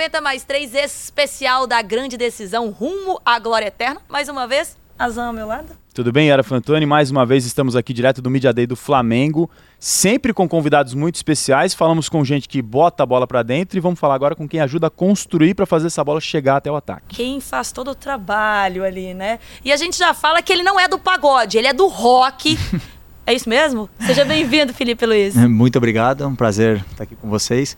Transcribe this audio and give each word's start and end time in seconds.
90 0.00 0.20
mais 0.22 0.44
3 0.44 0.74
especial 0.76 1.66
da 1.66 1.82
grande 1.82 2.16
decisão 2.16 2.70
rumo 2.70 3.20
à 3.22 3.38
glória 3.38 3.66
eterna. 3.66 4.00
Mais 4.08 4.30
uma 4.30 4.46
vez, 4.46 4.74
Azam 4.98 5.26
ao 5.26 5.32
meu 5.32 5.46
lado. 5.46 5.68
Tudo 5.92 6.10
bem, 6.10 6.28
Yara 6.28 6.42
Fantoni? 6.42 6.86
Mais 6.86 7.10
uma 7.10 7.26
vez 7.26 7.44
estamos 7.44 7.76
aqui 7.76 7.92
direto 7.92 8.22
do 8.22 8.30
Media 8.30 8.50
Day 8.50 8.66
do 8.66 8.74
Flamengo, 8.74 9.50
sempre 9.78 10.32
com 10.32 10.48
convidados 10.48 10.94
muito 10.94 11.16
especiais. 11.16 11.74
Falamos 11.74 12.08
com 12.08 12.24
gente 12.24 12.48
que 12.48 12.62
bota 12.62 13.02
a 13.02 13.06
bola 13.06 13.26
para 13.26 13.42
dentro 13.42 13.76
e 13.76 13.80
vamos 13.80 14.00
falar 14.00 14.14
agora 14.14 14.34
com 14.34 14.48
quem 14.48 14.60
ajuda 14.60 14.86
a 14.86 14.90
construir 14.90 15.52
para 15.52 15.66
fazer 15.66 15.88
essa 15.88 16.02
bola 16.02 16.18
chegar 16.18 16.56
até 16.56 16.72
o 16.72 16.76
ataque. 16.76 17.14
Quem 17.14 17.38
faz 17.38 17.70
todo 17.70 17.90
o 17.90 17.94
trabalho 17.94 18.82
ali, 18.82 19.12
né? 19.12 19.38
E 19.62 19.70
a 19.70 19.76
gente 19.76 19.98
já 19.98 20.14
fala 20.14 20.40
que 20.40 20.50
ele 20.50 20.62
não 20.62 20.80
é 20.80 20.88
do 20.88 20.98
pagode, 20.98 21.58
ele 21.58 21.66
é 21.66 21.74
do 21.74 21.88
rock. 21.88 22.58
é 23.26 23.34
isso 23.34 23.50
mesmo? 23.50 23.90
Seja 24.06 24.24
bem-vindo, 24.24 24.72
Felipe 24.72 25.04
Luiz. 25.04 25.36
Muito 25.46 25.76
obrigado, 25.76 26.24
é 26.24 26.26
um 26.26 26.34
prazer 26.34 26.82
estar 26.90 27.04
aqui 27.04 27.14
com 27.14 27.28
vocês. 27.28 27.76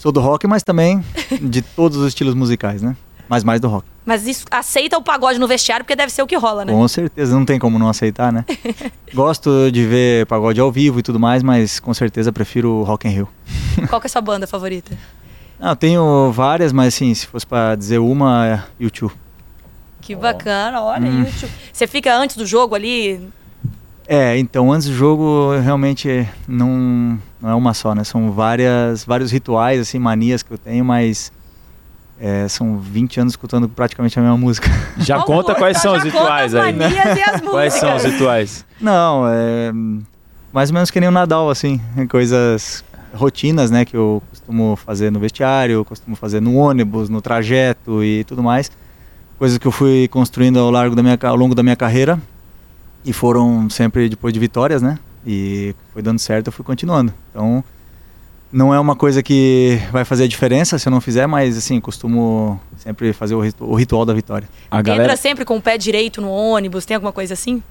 Sou 0.00 0.10
do 0.10 0.18
rock, 0.18 0.46
mas 0.46 0.62
também 0.62 1.04
de 1.42 1.60
todos 1.60 1.98
os 1.98 2.08
estilos 2.08 2.34
musicais, 2.34 2.80
né? 2.80 2.96
Mas 3.28 3.44
mais 3.44 3.60
do 3.60 3.68
rock. 3.68 3.86
Mas 4.06 4.26
isso, 4.26 4.46
aceita 4.50 4.96
o 4.96 5.02
pagode 5.02 5.38
no 5.38 5.46
vestiário 5.46 5.84
porque 5.84 5.94
deve 5.94 6.10
ser 6.10 6.22
o 6.22 6.26
que 6.26 6.34
rola, 6.36 6.64
né? 6.64 6.72
Com 6.72 6.88
certeza, 6.88 7.34
não 7.34 7.44
tem 7.44 7.58
como 7.58 7.78
não 7.78 7.86
aceitar, 7.86 8.32
né? 8.32 8.46
Gosto 9.12 9.70
de 9.70 9.84
ver 9.86 10.24
pagode 10.24 10.58
ao 10.58 10.72
vivo 10.72 11.00
e 11.00 11.02
tudo 11.02 11.20
mais, 11.20 11.42
mas 11.42 11.78
com 11.78 11.92
certeza 11.92 12.32
prefiro 12.32 12.76
o 12.76 12.82
Rock 12.82 13.06
in 13.06 13.10
Rio. 13.10 13.28
Qual 13.90 14.00
que 14.00 14.06
é 14.06 14.08
a 14.08 14.10
sua 14.10 14.22
banda 14.22 14.46
favorita? 14.46 14.96
Não, 15.58 15.76
tenho 15.76 16.32
várias, 16.32 16.72
mas 16.72 16.94
assim, 16.94 17.12
se 17.12 17.26
fosse 17.26 17.46
para 17.46 17.76
dizer 17.76 17.98
uma, 17.98 18.46
é 18.46 18.62
YouTube. 18.80 19.12
Que 20.00 20.16
bacana, 20.16 20.80
olha, 20.80 21.06
hum. 21.06 21.24
YouTube. 21.24 21.52
Você 21.70 21.86
fica 21.86 22.16
antes 22.16 22.38
do 22.38 22.46
jogo 22.46 22.74
ali 22.74 23.20
é, 24.12 24.36
então 24.36 24.72
antes 24.72 24.88
do 24.88 24.92
jogo 24.92 25.56
realmente 25.62 26.28
não, 26.48 27.16
não 27.40 27.48
é 27.48 27.54
uma 27.54 27.72
só, 27.72 27.94
né? 27.94 28.02
São 28.02 28.32
várias, 28.32 29.04
vários 29.04 29.30
rituais, 29.30 29.80
assim, 29.80 30.00
manias 30.00 30.42
que 30.42 30.50
eu 30.50 30.58
tenho, 30.58 30.84
mas 30.84 31.30
é, 32.20 32.48
são 32.48 32.76
20 32.76 33.20
anos 33.20 33.32
escutando 33.34 33.68
praticamente 33.68 34.18
a 34.18 34.22
mesma 34.22 34.36
música. 34.36 34.68
Já 34.98 35.20
oh, 35.20 35.22
conta 35.22 35.54
quais 35.56 35.80
são 35.80 35.94
os 35.94 36.02
rituais 36.02 36.56
aí, 36.56 36.72
né? 36.72 36.90
quais 37.48 37.74
são 37.74 37.94
os 37.94 38.02
rituais? 38.02 38.66
Não, 38.80 39.28
é 39.28 39.72
mais 40.52 40.70
ou 40.70 40.74
menos 40.74 40.90
que 40.90 40.98
nem 40.98 41.08
o 41.08 41.12
Nadal, 41.12 41.48
assim, 41.48 41.80
coisas 42.08 42.84
rotinas, 43.14 43.70
né, 43.70 43.84
que 43.84 43.96
eu 43.96 44.20
costumo 44.28 44.74
fazer 44.74 45.12
no 45.12 45.20
vestiário, 45.20 45.84
costumo 45.84 46.16
fazer 46.16 46.40
no 46.40 46.56
ônibus, 46.56 47.08
no 47.08 47.22
trajeto 47.22 48.02
e 48.02 48.24
tudo 48.24 48.42
mais. 48.42 48.72
Coisas 49.38 49.56
que 49.56 49.68
eu 49.68 49.70
fui 49.70 50.08
construindo 50.08 50.58
ao, 50.58 50.68
largo 50.68 50.96
da 50.96 51.02
minha, 51.04 51.16
ao 51.22 51.36
longo 51.36 51.54
da 51.54 51.62
minha 51.62 51.76
carreira 51.76 52.18
e 53.04 53.12
foram 53.12 53.68
sempre 53.70 54.08
depois 54.08 54.32
de 54.32 54.40
vitórias, 54.40 54.82
né? 54.82 54.98
E 55.26 55.74
foi 55.92 56.02
dando 56.02 56.18
certo, 56.18 56.48
eu 56.48 56.52
fui 56.52 56.64
continuando. 56.64 57.12
Então, 57.30 57.62
não 58.52 58.74
é 58.74 58.80
uma 58.80 58.96
coisa 58.96 59.22
que 59.22 59.80
vai 59.92 60.04
fazer 60.04 60.24
a 60.24 60.28
diferença 60.28 60.78
se 60.78 60.88
eu 60.88 60.90
não 60.90 61.00
fizer, 61.00 61.26
mas 61.26 61.56
assim, 61.56 61.80
costumo 61.80 62.60
sempre 62.78 63.12
fazer 63.12 63.34
o, 63.34 63.42
o 63.60 63.74
ritual 63.74 64.04
da 64.04 64.12
vitória. 64.12 64.48
A 64.70 64.82
galera... 64.82 65.04
Entra 65.04 65.16
sempre 65.16 65.44
com 65.44 65.56
o 65.56 65.62
pé 65.62 65.78
direito 65.78 66.20
no 66.20 66.30
ônibus, 66.30 66.84
tem 66.84 66.94
alguma 66.94 67.12
coisa 67.12 67.34
assim? 67.34 67.62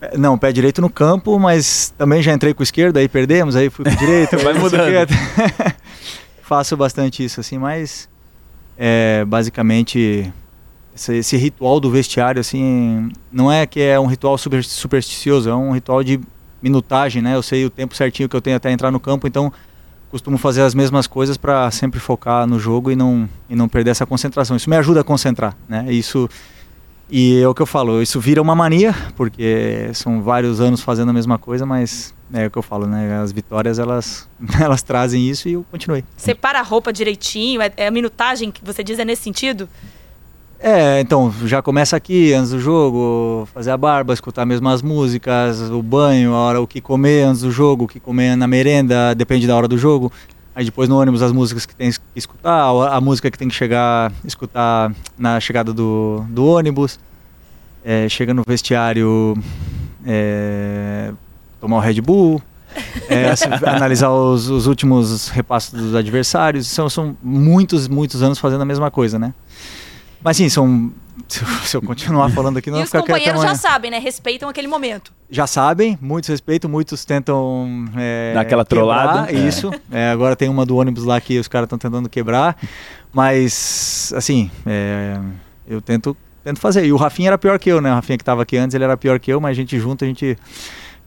É, 0.00 0.16
não, 0.18 0.36
pé 0.36 0.52
direito 0.52 0.80
no 0.80 0.90
campo, 0.90 1.38
mas 1.38 1.92
também 1.96 2.22
já 2.22 2.32
entrei 2.32 2.52
com 2.52 2.60
o 2.60 2.64
esquerdo, 2.64 2.96
aí 2.96 3.08
perdemos, 3.08 3.56
aí 3.56 3.70
fui 3.70 3.84
com 3.84 3.90
o 3.90 3.96
direito. 3.96 4.36
vai 4.38 4.54
mudando. 4.54 5.08
Faço 6.42 6.76
bastante 6.76 7.24
isso, 7.24 7.40
assim, 7.40 7.58
mas 7.58 8.08
é, 8.76 9.24
basicamente 9.24 10.32
esse, 10.96 11.16
esse, 11.16 11.36
ritual 11.36 11.78
do 11.78 11.90
vestiário, 11.90 12.40
assim, 12.40 13.10
não 13.30 13.52
é 13.52 13.66
que 13.66 13.80
é 13.80 14.00
um 14.00 14.06
ritual 14.06 14.36
super, 14.36 14.64
supersticioso, 14.64 15.48
é 15.48 15.54
um 15.54 15.72
ritual 15.72 16.02
de 16.02 16.18
minutagem, 16.60 17.22
né? 17.22 17.34
Eu 17.34 17.42
sei 17.42 17.64
o 17.64 17.70
tempo 17.70 17.94
certinho 17.94 18.28
que 18.28 18.34
eu 18.34 18.40
tenho 18.40 18.56
até 18.56 18.70
entrar 18.72 18.90
no 18.90 18.98
campo, 18.98 19.28
então 19.28 19.52
costumo 20.10 20.38
fazer 20.38 20.62
as 20.62 20.74
mesmas 20.74 21.06
coisas 21.06 21.36
para 21.36 21.70
sempre 21.70 22.00
focar 22.00 22.46
no 22.46 22.58
jogo 22.58 22.90
e 22.90 22.96
não, 22.96 23.28
e 23.48 23.54
não 23.54 23.68
perder 23.68 23.90
essa 23.90 24.06
concentração. 24.06 24.56
Isso 24.56 24.70
me 24.70 24.76
ajuda 24.76 25.00
a 25.02 25.04
concentrar, 25.04 25.56
né? 25.68 25.86
Isso 25.92 26.28
e 27.08 27.40
é 27.40 27.46
o 27.46 27.54
que 27.54 27.62
eu 27.62 27.66
falo, 27.66 28.02
isso 28.02 28.18
vira 28.18 28.42
uma 28.42 28.54
mania, 28.54 28.92
porque 29.14 29.90
são 29.94 30.20
vários 30.20 30.60
anos 30.60 30.80
fazendo 30.80 31.10
a 31.10 31.12
mesma 31.12 31.38
coisa, 31.38 31.64
mas 31.64 32.12
é 32.32 32.46
o 32.46 32.50
que 32.50 32.58
eu 32.58 32.62
falo, 32.62 32.84
né? 32.86 33.20
As 33.20 33.30
vitórias 33.30 33.78
elas, 33.78 34.28
elas 34.60 34.82
trazem 34.82 35.28
isso 35.28 35.48
e 35.48 35.52
eu 35.52 35.64
continuei. 35.70 36.02
Separa 36.16 36.58
a 36.58 36.62
roupa 36.62 36.92
direitinho, 36.92 37.62
é, 37.62 37.72
é 37.76 37.86
a 37.86 37.90
minutagem 37.92 38.50
que 38.50 38.64
você 38.64 38.82
diz 38.82 38.98
é 38.98 39.04
nesse 39.04 39.22
sentido? 39.22 39.68
É, 40.58 41.00
então, 41.00 41.32
já 41.44 41.60
começa 41.60 41.96
aqui 41.96 42.32
antes 42.32 42.50
do 42.50 42.58
jogo, 42.58 43.46
fazer 43.52 43.70
a 43.70 43.76
barba, 43.76 44.14
escutar 44.14 44.46
mesmo 44.46 44.68
as 44.68 44.80
músicas, 44.80 45.60
o 45.70 45.82
banho, 45.82 46.32
a 46.32 46.38
hora 46.38 46.60
o 46.60 46.66
que 46.66 46.80
comer 46.80 47.24
antes 47.24 47.42
do 47.42 47.50
jogo, 47.50 47.84
o 47.84 47.88
que 47.88 48.00
comer 48.00 48.36
na 48.36 48.46
merenda, 48.46 49.14
depende 49.14 49.46
da 49.46 49.54
hora 49.54 49.68
do 49.68 49.76
jogo. 49.76 50.10
Aí 50.54 50.64
depois 50.64 50.88
no 50.88 50.98
ônibus 50.98 51.20
as 51.20 51.32
músicas 51.32 51.66
que 51.66 51.76
tem 51.76 51.90
que 51.90 51.98
escutar, 52.16 52.70
a, 52.90 52.98
música 52.98 53.30
que 53.30 53.36
tem 53.36 53.46
que 53.46 53.54
chegar, 53.54 54.10
escutar 54.24 54.90
na 55.18 55.38
chegada 55.38 55.70
do, 55.70 56.24
do 56.30 56.46
ônibus. 56.46 56.98
É, 57.84 58.08
chega 58.08 58.32
no 58.32 58.42
vestiário, 58.44 59.36
é, 60.04 61.12
tomar 61.60 61.76
o 61.76 61.80
Red 61.80 62.00
Bull, 62.00 62.42
é, 63.08 63.34
analisar 63.68 64.10
os, 64.10 64.48
os, 64.48 64.66
últimos 64.66 65.28
repassos 65.28 65.78
dos 65.78 65.94
adversários. 65.94 66.66
São, 66.66 66.88
são 66.88 67.14
muitos, 67.22 67.86
muitos 67.86 68.22
anos 68.22 68.38
fazendo 68.38 68.62
a 68.62 68.64
mesma 68.64 68.90
coisa, 68.90 69.18
né? 69.18 69.34
Mas 70.22 70.36
sim, 70.36 70.48
são. 70.48 70.92
Se 71.64 71.76
eu 71.76 71.82
continuar 71.82 72.30
falando 72.30 72.58
aqui, 72.58 72.70
não 72.70 72.78
E 72.78 72.82
os 72.84 72.90
companheiros 72.90 73.42
já 73.42 73.54
sabem, 73.54 73.90
né? 73.90 73.98
Respeitam 73.98 74.48
aquele 74.48 74.68
momento. 74.68 75.12
Já 75.30 75.46
sabem, 75.46 75.98
muitos 76.00 76.28
respeitam, 76.28 76.70
muitos 76.70 77.04
tentam. 77.04 77.86
É, 77.96 78.32
Dar 78.34 78.42
aquela 78.42 78.64
trollada. 78.64 79.32
Isso. 79.32 79.72
É, 79.90 80.10
agora 80.10 80.36
tem 80.36 80.48
uma 80.48 80.64
do 80.64 80.76
ônibus 80.76 81.04
lá 81.04 81.20
que 81.20 81.38
os 81.38 81.48
caras 81.48 81.66
estão 81.66 81.78
tentando 81.78 82.08
quebrar. 82.08 82.56
Mas, 83.12 84.12
assim, 84.14 84.50
é, 84.66 85.18
eu 85.66 85.80
tento, 85.80 86.16
tento 86.44 86.60
fazer. 86.60 86.84
E 86.84 86.92
o 86.92 86.96
Rafinha 86.96 87.30
era 87.30 87.38
pior 87.38 87.58
que 87.58 87.70
eu, 87.70 87.80
né? 87.80 87.90
O 87.90 87.94
Rafinha 87.94 88.18
que 88.18 88.22
estava 88.22 88.42
aqui 88.42 88.56
antes, 88.56 88.74
ele 88.74 88.84
era 88.84 88.96
pior 88.96 89.18
que 89.18 89.32
eu, 89.32 89.40
mas 89.40 89.52
a 89.52 89.54
gente 89.54 89.78
junto, 89.80 90.04
a 90.04 90.08
gente 90.08 90.36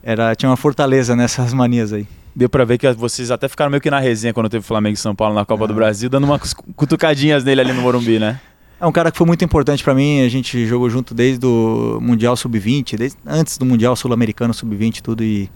era, 0.03 0.35
tinha 0.35 0.49
uma 0.49 0.57
fortaleza 0.57 1.15
nessas 1.15 1.53
manias 1.53 1.93
aí 1.93 2.07
deu 2.35 2.49
para 2.49 2.63
ver 2.63 2.77
que 2.77 2.89
vocês 2.93 3.31
até 3.31 3.49
ficaram 3.49 3.69
meio 3.69 3.81
que 3.81 3.89
na 3.89 3.99
resenha 3.99 4.33
quando 4.33 4.49
teve 4.49 4.63
Flamengo 4.63 4.93
e 4.93 4.97
São 4.97 5.13
Paulo 5.13 5.35
na 5.35 5.43
Copa 5.43 5.67
do 5.67 5.73
Brasil, 5.73 6.09
dando 6.09 6.23
umas 6.23 6.53
cutucadinhas 6.53 7.43
nele 7.43 7.59
ali 7.59 7.73
no 7.73 7.81
Morumbi, 7.81 8.17
né? 8.17 8.39
É 8.81 8.87
um 8.87 8.91
cara 8.93 9.11
que 9.11 9.17
foi 9.17 9.27
muito 9.27 9.43
importante 9.43 9.83
para 9.83 9.93
mim. 9.93 10.21
A 10.21 10.29
gente 10.29 10.65
jogou 10.65 10.89
junto 10.89 11.13
desde 11.13 11.45
o 11.45 11.99
Mundial 12.01 12.37
Sub-20, 12.37 12.97
desde 12.97 13.17
antes 13.25 13.57
do 13.57 13.65
Mundial 13.65 13.93
Sul-Americano 13.95 14.53
Sub-20 14.53 15.01
tudo 15.01 15.21
e 15.21 15.49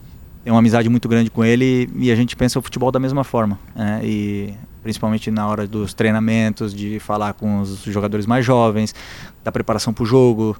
tem 0.44 0.51
uma 0.51 0.59
amizade 0.59 0.89
muito 0.89 1.07
grande 1.07 1.29
com 1.29 1.44
ele 1.44 1.89
e 1.95 2.12
a 2.12 2.16
gente 2.16 2.35
pensa 2.35 2.59
o 2.59 2.62
futebol 2.62 2.91
da 2.91 3.00
mesma 3.00 3.23
forma. 3.23 3.57
Né? 3.73 4.01
E 4.03 4.53
principalmente 4.81 5.31
na 5.31 5.47
hora 5.47 5.66
dos 5.66 5.94
treinamentos, 5.94 6.73
de 6.73 7.00
falar 7.00 7.33
com 7.33 7.62
os 7.62 7.83
jogadores 7.83 8.25
mais 8.25 8.45
jovens, 8.45 8.94
da 9.41 9.53
preparação 9.53 9.94
para 9.94 10.03
o 10.03 10.06
jogo 10.06 10.57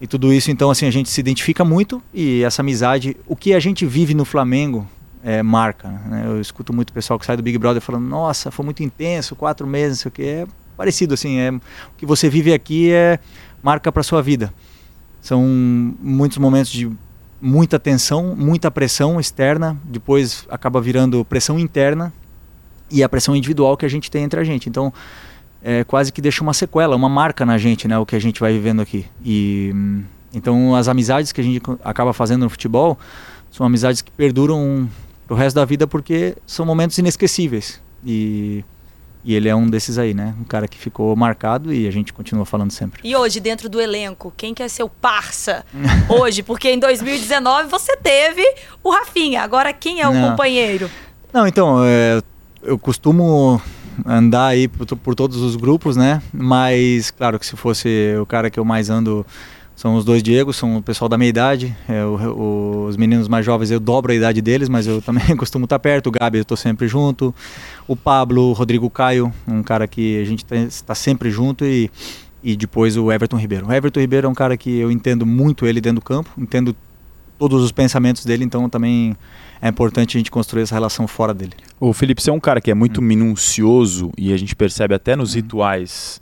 e 0.00 0.06
tudo 0.06 0.32
isso. 0.32 0.48
Então 0.52 0.70
assim 0.70 0.86
a 0.86 0.92
gente 0.92 1.10
se 1.10 1.20
identifica 1.20 1.64
muito 1.64 2.00
e 2.14 2.44
essa 2.44 2.62
amizade, 2.62 3.16
o 3.26 3.34
que 3.34 3.52
a 3.52 3.58
gente 3.58 3.84
vive 3.84 4.14
no 4.14 4.24
Flamengo 4.24 4.86
é, 5.24 5.42
marca. 5.42 5.88
Né? 5.88 6.22
Eu 6.24 6.40
escuto 6.40 6.72
muito 6.72 6.92
pessoal 6.92 7.18
que 7.18 7.26
sai 7.26 7.36
do 7.36 7.42
Big 7.42 7.58
Brother 7.58 7.82
falando: 7.82 8.06
Nossa, 8.06 8.52
foi 8.52 8.64
muito 8.64 8.84
intenso, 8.84 9.34
quatro 9.34 9.66
meses, 9.66 9.98
não 9.98 10.02
sei 10.02 10.08
o 10.08 10.12
que. 10.12 10.22
É 10.22 10.46
parecido 10.76 11.14
assim, 11.14 11.38
é 11.38 11.50
o 11.50 11.60
que 11.96 12.06
você 12.06 12.28
vive 12.28 12.52
aqui 12.52 12.90
é 12.92 13.18
marca 13.62 13.90
para 13.90 14.02
sua 14.02 14.22
vida. 14.22 14.52
São 15.20 15.42
muitos 15.42 16.38
momentos 16.38 16.70
de 16.70 16.90
muita 17.40 17.78
tensão, 17.78 18.34
muita 18.36 18.70
pressão 18.70 19.18
externa, 19.18 19.76
depois 19.84 20.46
acaba 20.48 20.80
virando 20.80 21.24
pressão 21.24 21.58
interna 21.58 22.12
e 22.90 23.02
a 23.02 23.08
pressão 23.08 23.34
individual 23.34 23.76
que 23.76 23.84
a 23.84 23.88
gente 23.88 24.10
tem 24.10 24.24
entre 24.24 24.38
a 24.38 24.44
gente. 24.44 24.68
Então, 24.68 24.92
é 25.62 25.82
quase 25.82 26.12
que 26.12 26.20
deixa 26.20 26.42
uma 26.42 26.54
sequela, 26.54 26.94
uma 26.94 27.08
marca 27.08 27.44
na 27.44 27.58
gente, 27.58 27.88
né, 27.88 27.98
o 27.98 28.06
que 28.06 28.14
a 28.14 28.20
gente 28.20 28.38
vai 28.38 28.52
vivendo 28.52 28.80
aqui. 28.80 29.04
E 29.24 29.74
então 30.32 30.76
as 30.76 30.86
amizades 30.86 31.32
que 31.32 31.40
a 31.40 31.44
gente 31.44 31.60
acaba 31.82 32.12
fazendo 32.12 32.42
no 32.42 32.50
futebol 32.50 32.98
são 33.50 33.66
amizades 33.66 34.02
que 34.02 34.10
perduram 34.12 34.88
pro 35.26 35.34
resto 35.34 35.56
da 35.56 35.64
vida 35.64 35.86
porque 35.86 36.36
são 36.46 36.64
momentos 36.64 36.96
inesquecíveis. 36.98 37.80
E 38.04 38.64
e 39.26 39.34
ele 39.34 39.48
é 39.48 39.56
um 39.56 39.68
desses 39.68 39.98
aí, 39.98 40.14
né? 40.14 40.32
Um 40.40 40.44
cara 40.44 40.68
que 40.68 40.78
ficou 40.78 41.16
marcado 41.16 41.74
e 41.74 41.88
a 41.88 41.90
gente 41.90 42.12
continua 42.12 42.46
falando 42.46 42.70
sempre. 42.70 43.00
E 43.02 43.16
hoje, 43.16 43.40
dentro 43.40 43.68
do 43.68 43.80
elenco, 43.80 44.32
quem 44.36 44.54
quer 44.54 44.68
ser 44.68 44.84
o 44.84 44.88
parça 44.88 45.66
hoje? 46.08 46.44
Porque 46.44 46.70
em 46.70 46.78
2019 46.78 47.68
você 47.68 47.96
teve 47.96 48.44
o 48.84 48.90
Rafinha. 48.90 49.42
Agora, 49.42 49.72
quem 49.72 50.00
é 50.00 50.06
o 50.06 50.14
Não. 50.14 50.30
companheiro? 50.30 50.88
Não, 51.32 51.44
então, 51.44 51.84
é, 51.84 52.22
eu 52.62 52.78
costumo 52.78 53.60
andar 54.06 54.46
aí 54.46 54.68
por, 54.68 54.86
por, 54.96 55.14
todos 55.16 55.38
os 55.38 55.56
grupos, 55.56 55.96
né? 55.96 56.22
Mas, 56.32 57.10
claro 57.10 57.36
que 57.40 57.46
se 57.46 57.56
fosse 57.56 58.14
o 58.22 58.26
cara 58.26 58.48
que 58.48 58.60
eu 58.60 58.64
mais 58.64 58.88
ando 58.88 59.26
são 59.76 59.94
os 59.94 60.06
dois 60.06 60.22
Diegos, 60.22 60.56
são 60.56 60.78
o 60.78 60.82
pessoal 60.82 61.06
da 61.06 61.18
minha 61.18 61.28
idade. 61.28 61.76
É, 61.86 62.02
o, 62.02 62.16
o, 62.32 62.86
os 62.86 62.96
meninos 62.96 63.28
mais 63.28 63.44
jovens 63.44 63.70
eu 63.70 63.78
dobro 63.78 64.10
a 64.10 64.14
idade 64.14 64.40
deles, 64.40 64.70
mas 64.70 64.86
eu 64.86 65.02
também 65.02 65.22
costumo 65.36 65.66
estar 65.66 65.78
perto. 65.78 66.06
O 66.06 66.10
Gabi 66.10 66.38
eu 66.38 66.42
estou 66.42 66.56
sempre 66.56 66.88
junto. 66.88 67.34
O 67.86 67.94
Pablo, 67.94 68.48
o 68.48 68.52
Rodrigo 68.54 68.88
Caio, 68.88 69.30
um 69.46 69.62
cara 69.62 69.86
que 69.86 70.18
a 70.18 70.24
gente 70.24 70.46
está 70.66 70.94
sempre 70.94 71.30
junto 71.30 71.62
e, 71.66 71.90
e 72.42 72.56
depois 72.56 72.96
o 72.96 73.12
Everton 73.12 73.36
Ribeiro. 73.36 73.66
O 73.66 73.72
Everton 73.72 74.00
Ribeiro 74.00 74.26
é 74.26 74.30
um 74.30 74.34
cara 74.34 74.56
que 74.56 74.78
eu 74.78 74.90
entendo 74.90 75.26
muito 75.26 75.66
ele 75.66 75.80
dentro 75.80 76.00
do 76.00 76.04
campo, 76.04 76.30
entendo 76.38 76.74
todos 77.38 77.62
os 77.62 77.70
pensamentos 77.70 78.24
dele, 78.24 78.44
então 78.44 78.70
também 78.70 79.14
é 79.60 79.68
importante 79.68 80.16
a 80.16 80.18
gente 80.18 80.30
construir 80.30 80.62
essa 80.62 80.74
relação 80.74 81.06
fora 81.06 81.34
dele. 81.34 81.52
O 81.78 81.92
Felipe, 81.92 82.22
você 82.22 82.30
é 82.30 82.32
um 82.32 82.40
cara 82.40 82.62
que 82.62 82.70
é 82.70 82.74
muito 82.74 83.02
hum. 83.02 83.04
minucioso 83.04 84.10
e 84.16 84.32
a 84.32 84.38
gente 84.38 84.56
percebe 84.56 84.94
até 84.94 85.14
nos 85.14 85.32
hum. 85.32 85.36
rituais 85.36 86.18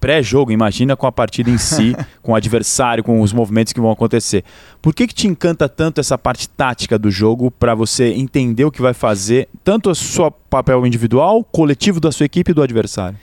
pré-jogo, 0.00 0.52
imagina 0.52 0.96
com 0.96 1.06
a 1.06 1.12
partida 1.12 1.50
em 1.50 1.58
si, 1.58 1.94
com 2.22 2.32
o 2.32 2.34
adversário, 2.34 3.02
com 3.02 3.20
os 3.20 3.32
movimentos 3.32 3.72
que 3.72 3.80
vão 3.80 3.90
acontecer. 3.90 4.44
Por 4.80 4.94
que, 4.94 5.06
que 5.06 5.14
te 5.14 5.26
encanta 5.26 5.68
tanto 5.68 6.00
essa 6.00 6.16
parte 6.16 6.48
tática 6.48 6.98
do 6.98 7.10
jogo 7.10 7.50
para 7.50 7.74
você 7.74 8.12
entender 8.12 8.64
o 8.64 8.70
que 8.70 8.82
vai 8.82 8.94
fazer, 8.94 9.48
tanto 9.64 9.90
o 9.90 9.94
seu 9.94 10.30
papel 10.30 10.86
individual, 10.86 11.44
coletivo 11.44 12.00
da 12.00 12.12
sua 12.12 12.26
equipe 12.26 12.50
e 12.50 12.54
do 12.54 12.62
adversário? 12.62 13.18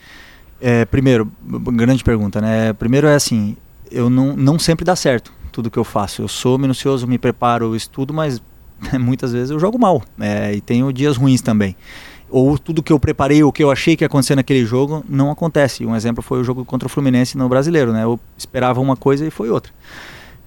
É, 0.60 0.84
primeiro, 0.84 1.30
grande 1.42 2.02
pergunta, 2.02 2.40
né? 2.40 2.72
Primeiro 2.72 3.06
é 3.06 3.14
assim, 3.14 3.56
eu 3.90 4.08
não, 4.08 4.36
não 4.36 4.58
sempre 4.58 4.84
dá 4.84 4.96
certo 4.96 5.32
tudo 5.54 5.70
que 5.70 5.78
eu 5.78 5.84
faço. 5.84 6.22
Eu 6.22 6.28
sou 6.28 6.58
minucioso, 6.58 7.06
me 7.06 7.16
preparo, 7.16 7.76
estudo, 7.76 8.12
mas 8.12 8.42
muitas 8.98 9.32
vezes 9.32 9.50
eu 9.50 9.58
jogo 9.58 9.78
mal. 9.78 10.02
É, 10.18 10.54
e 10.54 10.60
tenho 10.60 10.92
dias 10.92 11.16
ruins 11.16 11.40
também. 11.40 11.76
Ou 12.30 12.58
tudo 12.58 12.82
que 12.82 12.92
eu 12.92 12.98
preparei, 12.98 13.44
o 13.44 13.52
que 13.52 13.62
eu 13.62 13.70
achei 13.70 13.96
que 13.96 14.02
ia 14.02 14.06
acontecer 14.06 14.34
naquele 14.34 14.64
jogo, 14.64 15.04
não 15.08 15.30
acontece. 15.30 15.84
Um 15.86 15.94
exemplo 15.94 16.22
foi 16.22 16.40
o 16.40 16.44
jogo 16.44 16.64
contra 16.64 16.86
o 16.86 16.88
Fluminense 16.88 17.36
no 17.36 17.48
Brasileiro, 17.48 17.92
né? 17.92 18.04
Eu 18.04 18.18
esperava 18.36 18.80
uma 18.80 18.96
coisa 18.96 19.26
e 19.26 19.30
foi 19.30 19.50
outra. 19.50 19.72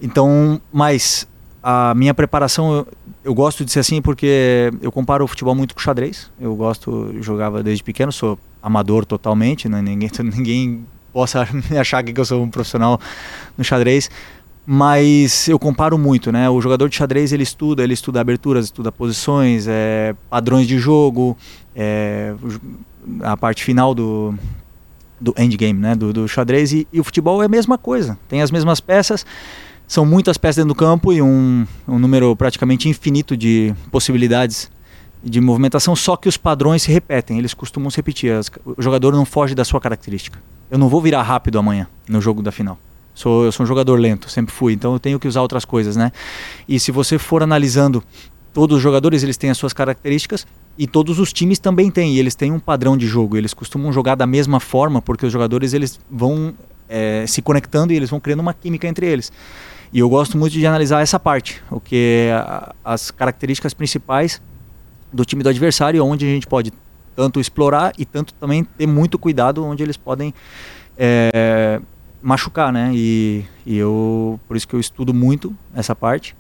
Então, 0.02 0.62
mas 0.72 1.28
a 1.62 1.94
minha 1.96 2.14
preparação, 2.14 2.74
eu, 2.74 2.88
eu 3.26 3.34
gosto 3.34 3.66
de 3.66 3.72
ser 3.72 3.80
assim 3.80 4.02
porque 4.02 4.72
eu 4.82 4.92
comparo 4.92 5.24
o 5.24 5.28
futebol 5.28 5.56
muito 5.56 5.74
com 5.76 5.82
xadrez. 5.82 6.30
Eu 6.40 6.56
gosto, 6.56 7.16
jogava 7.22 7.64
desde 7.64 7.84
pequeno, 7.84 8.12
sou 8.12 8.38
amador 8.62 9.06
totalmente, 9.06 9.70
né? 9.70 9.82
ninguém, 9.82 10.10
ninguém 10.36 10.86
possa 11.12 11.48
achar 11.80 12.04
que 12.04 12.20
eu 12.20 12.26
sou 12.26 12.44
um 12.44 12.50
profissional 12.50 13.00
no 13.58 13.64
xadrez 13.64 14.10
mas 14.70 15.48
eu 15.48 15.58
comparo 15.58 15.98
muito, 15.98 16.30
né? 16.30 16.50
O 16.50 16.60
jogador 16.60 16.90
de 16.90 16.98
xadrez 16.98 17.32
ele 17.32 17.44
estuda, 17.44 17.86
ele 17.86 17.94
estuda 17.94 18.20
aberturas, 18.20 18.66
estuda 18.66 18.92
posições, 18.92 19.66
é, 19.66 20.14
padrões 20.30 20.68
de 20.68 20.78
jogo, 20.78 21.38
é, 21.74 22.34
a 23.22 23.38
parte 23.38 23.64
final 23.64 23.96
do, 23.96 24.36
do 25.22 25.34
endgame, 25.38 25.80
né? 25.80 25.96
Do, 25.96 26.12
do 26.12 26.28
xadrez 26.28 26.74
e, 26.74 26.86
e, 26.92 27.00
o 27.00 27.04
futebol 27.06 27.42
é 27.42 27.46
a 27.46 27.48
mesma 27.48 27.78
coisa. 27.78 28.20
Tem 28.28 28.42
as 28.42 28.52
mesmas 28.52 28.82
peças, 28.82 29.26
são 29.88 30.06
muitas 30.06 30.38
peças 30.38 30.58
dentro 30.58 30.74
do 30.74 30.76
campo 30.76 31.14
e 31.14 31.22
um, 31.22 31.66
um 31.88 31.98
número 31.98 32.36
praticamente 32.36 32.90
infinito 32.90 33.38
de 33.38 33.74
possibilidades 33.90 34.70
de 35.24 35.40
movimentação, 35.40 35.96
só 35.96 36.18
que 36.18 36.28
os 36.28 36.36
padrões 36.36 36.84
se 36.84 36.92
repetem, 36.92 37.40
eles 37.40 37.54
costumam 37.54 37.90
se 37.90 37.96
repetir. 37.96 38.34
o 38.66 38.82
jogador 38.82 39.14
não 39.14 39.24
foge 39.24 39.56
da 39.56 39.64
sua 39.64 39.80
característica. 39.80 40.38
Eu 40.70 40.78
não 40.78 40.90
vou 40.90 41.02
virar 41.02 41.24
rápido 41.24 41.58
amanhã 41.58 41.88
no 42.06 42.20
jogo 42.20 42.42
da 42.42 42.52
final. 42.52 42.78
Sou, 43.18 43.46
eu 43.46 43.52
sou 43.52 43.64
um 43.64 43.68
jogador 43.68 44.00
lento, 44.00 44.30
sempre 44.30 44.54
fui, 44.54 44.74
então 44.74 44.94
eu 44.94 45.00
tenho 45.00 45.20
que 45.20 45.28
usar 45.28 45.42
outras 45.42 45.66
coisas, 45.66 45.96
né? 45.96 46.12
E 46.70 46.80
se 46.80 46.92
você 46.92 47.18
for 47.18 47.42
analisando 47.42 48.04
todos 48.54 48.78
os 48.78 48.84
jogadores, 48.84 49.24
eles 49.24 49.36
têm 49.36 49.50
as 49.50 49.58
suas 49.58 49.74
características 49.74 50.46
e 50.78 50.86
todos 50.86 51.18
os 51.18 51.34
times 51.34 51.58
também 51.58 51.90
têm. 51.90 52.14
E 52.14 52.20
eles 52.20 52.36
têm 52.36 52.52
um 52.52 52.60
padrão 52.60 52.96
de 52.96 53.08
jogo. 53.08 53.36
Eles 53.36 53.56
costumam 53.56 53.92
jogar 53.92 54.14
da 54.14 54.28
mesma 54.28 54.60
forma 54.60 55.02
porque 55.02 55.26
os 55.26 55.34
jogadores 55.34 55.74
eles 55.74 56.00
vão 56.08 56.54
é, 56.88 57.26
se 57.28 57.42
conectando 57.42 57.92
e 57.92 57.96
eles 57.96 58.08
vão 58.12 58.20
criando 58.20 58.42
uma 58.42 58.54
química 58.54 58.88
entre 58.88 59.08
eles. 59.08 59.32
E 59.92 59.98
eu 59.98 60.08
gosto 60.08 60.38
muito 60.38 60.54
de 60.54 60.68
analisar 60.68 61.02
essa 61.02 61.20
parte, 61.20 61.60
o 61.72 61.80
que 61.80 62.30
é 62.30 62.72
as 62.86 63.10
características 63.10 63.74
principais 63.74 64.40
do 65.12 65.26
time 65.26 65.42
do 65.42 65.50
adversário, 65.50 66.06
onde 66.06 66.24
a 66.24 66.30
gente 66.30 66.46
pode 66.46 66.72
tanto 67.16 67.40
explorar 67.40 67.94
e 67.98 68.06
tanto 68.06 68.32
também 68.36 68.64
ter 68.64 68.86
muito 68.86 69.18
cuidado 69.18 69.66
onde 69.66 69.82
eles 69.82 69.98
podem 69.98 70.32
é, 70.96 71.82
machucar, 72.28 72.74
né? 72.74 72.92
E, 72.94 73.46
e 73.66 73.78
eu, 73.78 74.38
por 74.50 74.58
isso 74.58 74.68
que 74.68 74.74
eu 74.74 74.82
estudo 74.82 75.14
muito 75.14 75.56
essa 75.74 75.96
parte 75.96 76.36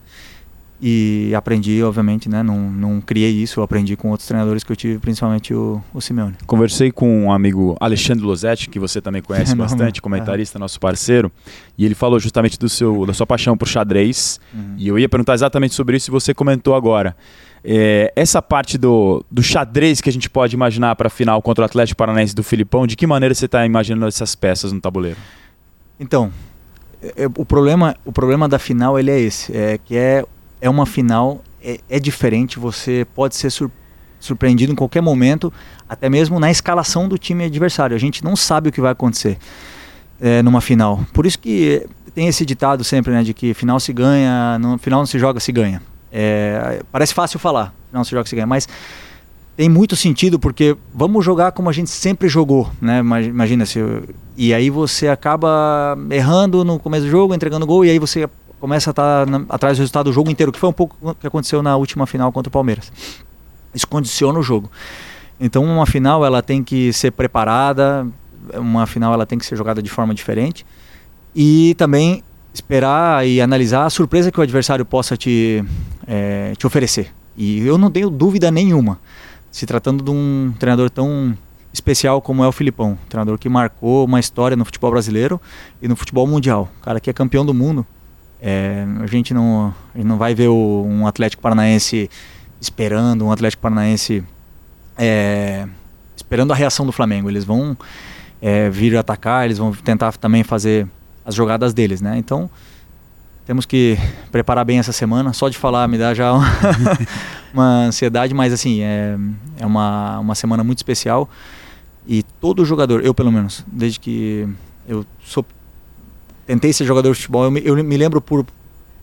e 0.82 1.32
aprendi, 1.34 1.82
obviamente, 1.82 2.28
né? 2.28 2.44
Não, 2.44 2.70
não 2.70 3.00
criei 3.00 3.32
isso, 3.32 3.62
eu 3.62 3.64
aprendi 3.64 3.96
com 3.96 4.10
outros 4.10 4.28
treinadores 4.28 4.66
que 4.66 4.72
eu 4.72 4.76
tive, 4.76 5.00
principalmente 5.00 5.54
o, 5.54 5.82
o 5.94 6.02
Simeone. 6.02 6.36
Conversei 6.46 6.92
com 6.92 7.24
um 7.24 7.32
amigo 7.32 7.78
Alexandre 7.80 8.26
Losetti, 8.26 8.70
que 8.70 8.78
você 8.80 9.00
também 9.02 9.22
conhece 9.22 9.56
bastante, 9.58 10.02
comentarista, 10.02 10.58
é. 10.58 10.60
nosso 10.60 10.78
parceiro, 10.78 11.32
e 11.78 11.86
ele 11.86 11.96
falou 11.96 12.20
justamente 12.20 12.60
do 12.60 12.68
seu, 12.68 13.06
da 13.06 13.14
sua 13.14 13.26
paixão 13.26 13.58
por 13.58 13.66
xadrez. 13.66 14.42
Uhum. 14.54 14.76
E 14.78 14.90
eu 14.90 15.00
ia 15.00 15.08
perguntar 15.08 15.36
exatamente 15.36 15.74
sobre 15.74 15.96
isso 15.96 16.10
e 16.10 16.12
você 16.12 16.34
comentou 16.34 16.76
agora. 16.76 17.16
É, 17.64 18.12
essa 18.14 18.42
parte 18.42 18.78
do, 18.78 19.26
do 19.32 19.42
xadrez 19.42 20.02
que 20.02 20.10
a 20.10 20.14
gente 20.14 20.30
pode 20.30 20.54
imaginar 20.54 20.98
para 20.98 21.08
a 21.08 21.10
final 21.10 21.42
contra 21.42 21.62
o 21.62 21.66
Atlético 21.66 21.98
Paranaense 21.98 22.36
do 22.36 22.44
Filipão, 22.44 22.86
de 22.86 22.98
que 22.98 23.08
maneira 23.08 23.34
você 23.34 23.46
está 23.46 23.66
imaginando 23.66 24.06
essas 24.06 24.36
peças 24.36 24.74
no 24.74 24.82
tabuleiro? 24.82 25.18
Então, 26.00 26.32
é, 27.02 27.24
é, 27.24 27.26
o, 27.26 27.46
problema, 27.46 27.96
o 28.06 28.12
problema 28.12 28.48
da 28.48 28.60
final 28.60 28.98
ele 29.00 29.12
é 29.12 29.20
esse, 29.20 29.56
é 29.56 29.78
que 29.78 29.96
é, 29.96 30.24
é 30.62 30.70
uma 30.70 30.86
final, 30.86 31.42
é, 31.62 31.80
é 31.90 32.00
diferente, 32.00 32.60
você 32.60 33.06
pode 33.16 33.36
ser 33.36 33.50
sur, 33.50 33.72
surpreendido 34.20 34.72
em 34.72 34.76
qualquer 34.76 35.02
momento, 35.02 35.52
até 35.88 36.10
mesmo 36.10 36.40
na 36.40 36.50
escalação 36.50 37.08
do 37.08 37.18
time 37.18 37.46
adversário. 37.46 37.96
A 37.96 38.00
gente 38.00 38.24
não 38.24 38.36
sabe 38.36 38.70
o 38.70 38.72
que 38.72 38.82
vai 38.82 38.92
acontecer 38.92 39.38
é, 40.20 40.42
numa 40.42 40.62
final. 40.62 41.06
Por 41.14 41.26
isso 41.26 41.40
que 41.40 41.86
tem 42.14 42.28
esse 42.28 42.46
ditado 42.46 42.84
sempre, 42.84 43.14
né, 43.14 43.24
de 43.24 43.34
que 43.34 43.54
final 43.54 43.80
se 43.80 43.94
ganha, 43.94 44.58
no 44.60 44.78
final 44.78 45.00
não 45.00 45.06
se 45.06 45.20
joga, 45.20 45.40
se 45.40 45.52
ganha. 45.52 45.82
É, 46.12 46.82
parece 46.92 47.14
fácil 47.14 47.38
falar, 47.40 47.74
final 47.90 48.04
se 48.04 48.12
joga, 48.12 48.28
se 48.28 48.36
ganha, 48.36 48.48
mas 48.48 48.68
tem 49.58 49.68
muito 49.68 49.96
sentido 49.96 50.38
porque 50.38 50.78
vamos 50.94 51.26
jogar 51.26 51.52
como 51.52 51.68
a 51.68 51.74
gente 51.74 51.90
sempre 51.90 52.30
jogou, 52.30 52.70
né? 52.80 53.00
Imagina 53.00 53.66
se 53.66 53.80
e 54.38 54.54
aí 54.54 54.70
você 54.70 55.08
acaba 55.08 55.98
errando 56.12 56.64
no 56.64 56.78
começo 56.78 57.06
do 57.06 57.10
jogo, 57.10 57.34
entregando 57.34 57.66
gol 57.66 57.84
e 57.84 57.90
aí 57.90 57.98
você 57.98 58.30
começa 58.60 58.92
a 58.92 58.92
estar 58.92 59.26
tá 59.26 59.46
atrás 59.50 59.76
do 59.76 59.82
resultado 59.82 60.06
do 60.06 60.14
jogo 60.14 60.30
inteiro, 60.30 60.52
que 60.52 60.60
foi 60.60 60.70
um 60.70 60.74
pouco 60.74 60.96
o 61.02 61.16
que 61.16 61.26
aconteceu 61.26 61.64
na 61.64 61.76
última 61.76 62.06
final 62.06 62.32
contra 62.32 62.50
o 62.50 62.52
Palmeiras. 62.52 62.94
Isso 63.74 63.88
condiciona 63.88 64.38
o 64.38 64.44
jogo. 64.44 64.70
Então 65.40 65.64
uma 65.64 65.88
final 65.88 66.24
ela 66.24 66.44
tem 66.44 66.64
que 66.64 66.94
ser 66.94 67.10
preparada, 67.10 68.08
uma 68.54 68.86
final 68.86 69.12
ela 69.12 69.26
tem 69.26 69.40
que 69.40 69.46
ser 69.46 69.56
jogada 69.56 69.82
de 69.82 69.90
forma 69.90 70.14
diferente 70.14 70.68
e 71.36 71.74
também 71.80 72.24
esperar 72.54 73.28
e 73.28 73.42
analisar 73.42 73.86
a 73.86 73.90
surpresa 73.90 74.32
que 74.32 74.40
o 74.40 74.44
adversário 74.44 74.86
possa 74.86 75.18
te, 75.18 75.64
é, 76.06 76.54
te 76.56 76.68
oferecer. 76.68 77.12
E 77.36 77.66
eu 77.66 77.76
não 77.76 77.90
tenho 77.90 78.12
dúvida 78.12 78.52
nenhuma 78.52 79.00
se 79.58 79.66
tratando 79.66 80.04
de 80.04 80.12
um 80.12 80.54
treinador 80.60 80.88
tão 80.88 81.36
especial 81.74 82.22
como 82.22 82.44
é 82.44 82.48
o 82.48 82.52
Filipão, 82.52 82.92
um 82.92 83.10
treinador 83.10 83.40
que 83.40 83.50
marcou 83.50 84.06
uma 84.06 84.20
história 84.20 84.56
no 84.56 84.64
futebol 84.64 84.92
brasileiro 84.92 85.42
e 85.82 85.88
no 85.88 85.96
futebol 85.96 86.28
mundial, 86.28 86.70
um 86.78 86.82
cara 86.84 87.00
que 87.00 87.10
é 87.10 87.14
campeão 87.14 87.44
do 87.44 87.56
mundo. 87.56 87.84
É, 88.40 88.86
a 89.02 89.08
gente 89.08 89.34
não, 89.34 89.74
não 89.96 90.16
vai 90.16 90.36
ver 90.36 90.50
o, 90.50 90.86
um 90.88 91.08
Atlético 91.08 91.42
Paranaense 91.42 92.08
esperando, 92.62 93.26
um 93.26 93.32
Atlético 93.32 93.64
Paranaense 93.64 94.24
é, 94.96 95.68
esperando 96.16 96.54
a 96.54 96.56
reação 96.56 96.86
do 96.86 96.92
Flamengo. 96.92 97.28
Eles 97.28 97.44
vão 97.44 97.76
é, 98.40 98.70
vir 98.70 98.96
atacar, 98.96 99.46
eles 99.46 99.58
vão 99.58 99.74
tentar 99.74 100.16
também 100.18 100.44
fazer 100.44 100.88
as 101.26 101.34
jogadas 101.34 101.74
deles, 101.74 102.00
né? 102.00 102.16
Então 102.16 102.48
temos 103.44 103.66
que 103.66 103.98
preparar 104.32 104.64
bem 104.66 104.78
essa 104.78 104.92
semana. 104.92 105.34
Só 105.34 105.50
de 105.50 105.58
falar 105.58 105.88
me 105.88 105.98
dá 105.98 106.14
já 106.14 106.32
uma, 106.32 106.46
uma 107.54 107.86
ansiedade, 107.86 108.34
mas 108.34 108.54
assim, 108.54 108.82
é, 108.82 109.18
é 109.58 109.66
uma, 109.66 110.20
uma 110.20 110.36
semana 110.36 110.64
muito 110.64 110.80
especial. 110.80 111.30
E 112.08 112.24
todo 112.40 112.64
jogador, 112.64 113.04
eu 113.06 113.14
pelo 113.14 113.32
menos, 113.32 113.66
desde 113.68 114.00
que 114.00 114.48
eu 114.88 115.06
sou, 115.24 115.46
tentei 116.46 116.72
ser 116.72 116.86
jogador 116.86 117.12
de 117.12 117.16
futebol, 117.16 117.44
eu 117.44 117.52
me, 117.52 117.62
eu 117.64 117.84
me 117.84 117.98
lembro 117.98 118.22
por, 118.22 118.46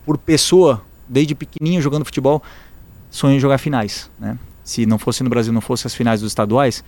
por 0.06 0.16
pessoa, 0.16 0.82
desde 1.08 1.34
pequenininho 1.34 1.82
jogando 1.82 2.04
futebol, 2.04 2.42
sonho 3.10 3.36
em 3.36 3.40
jogar 3.40 3.58
finais. 3.58 4.10
Né? 4.18 4.38
Se 4.64 4.86
não 4.86 4.98
fosse 4.98 5.22
no 5.22 5.28
Brasil, 5.28 5.52
não 5.52 5.60
fosse 5.60 5.86
as 5.86 5.94
finais 5.94 6.20
dos 6.20 6.30
estaduais, 6.30 6.82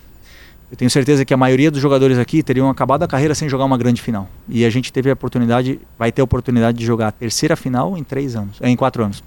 eu 0.70 0.76
tenho 0.76 0.90
certeza 0.90 1.24
que 1.24 1.32
a 1.32 1.36
maioria 1.36 1.70
dos 1.70 1.80
jogadores 1.80 2.18
aqui 2.18 2.42
teriam 2.42 2.68
acabado 2.68 3.02
a 3.04 3.06
carreira 3.06 3.34
sem 3.34 3.48
jogar 3.48 3.64
uma 3.64 3.78
grande 3.78 4.02
final. 4.02 4.28
E 4.48 4.64
a 4.64 4.70
gente 4.70 4.92
teve 4.92 5.08
a 5.10 5.12
oportunidade, 5.12 5.80
vai 5.96 6.10
ter 6.10 6.22
a 6.22 6.24
oportunidade 6.24 6.76
de 6.76 6.84
jogar 6.84 7.08
a 7.08 7.12
terceira 7.12 7.54
final 7.54 7.96
em 7.96 8.02
três 8.02 8.34
anos, 8.34 8.58
em 8.60 8.74
quatro 8.74 9.04
anos. 9.04 9.22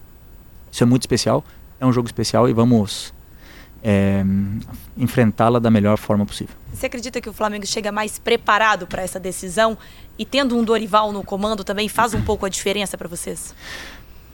Isso 0.70 0.84
é 0.84 0.86
muito 0.86 1.04
especial, 1.04 1.44
é 1.80 1.86
um 1.86 1.94
jogo 1.94 2.08
especial 2.08 2.50
e 2.50 2.54
vamos 2.54 3.14
é, 3.84 4.24
enfrentá-la 4.98 5.60
da 5.60 5.70
melhor 5.70 5.98
forma 5.98 6.26
possível. 6.26 6.56
Você 6.74 6.86
acredita 6.86 7.20
que 7.22 7.30
o 7.30 7.34
Flamengo 7.34 7.66
chega 7.66 7.92
mais 7.92 8.20
preparado 8.20 8.86
para 8.86 9.02
essa 9.02 9.20
decisão 9.20 9.78
e 10.18 10.26
tendo 10.26 10.58
um 10.58 10.64
Dorival 10.64 11.12
no 11.12 11.24
comando 11.24 11.64
também 11.64 11.88
faz 11.88 12.14
um 12.14 12.22
pouco 12.22 12.46
a 12.46 12.50
diferença 12.50 12.98
para 12.98 13.08
vocês? 13.08 13.54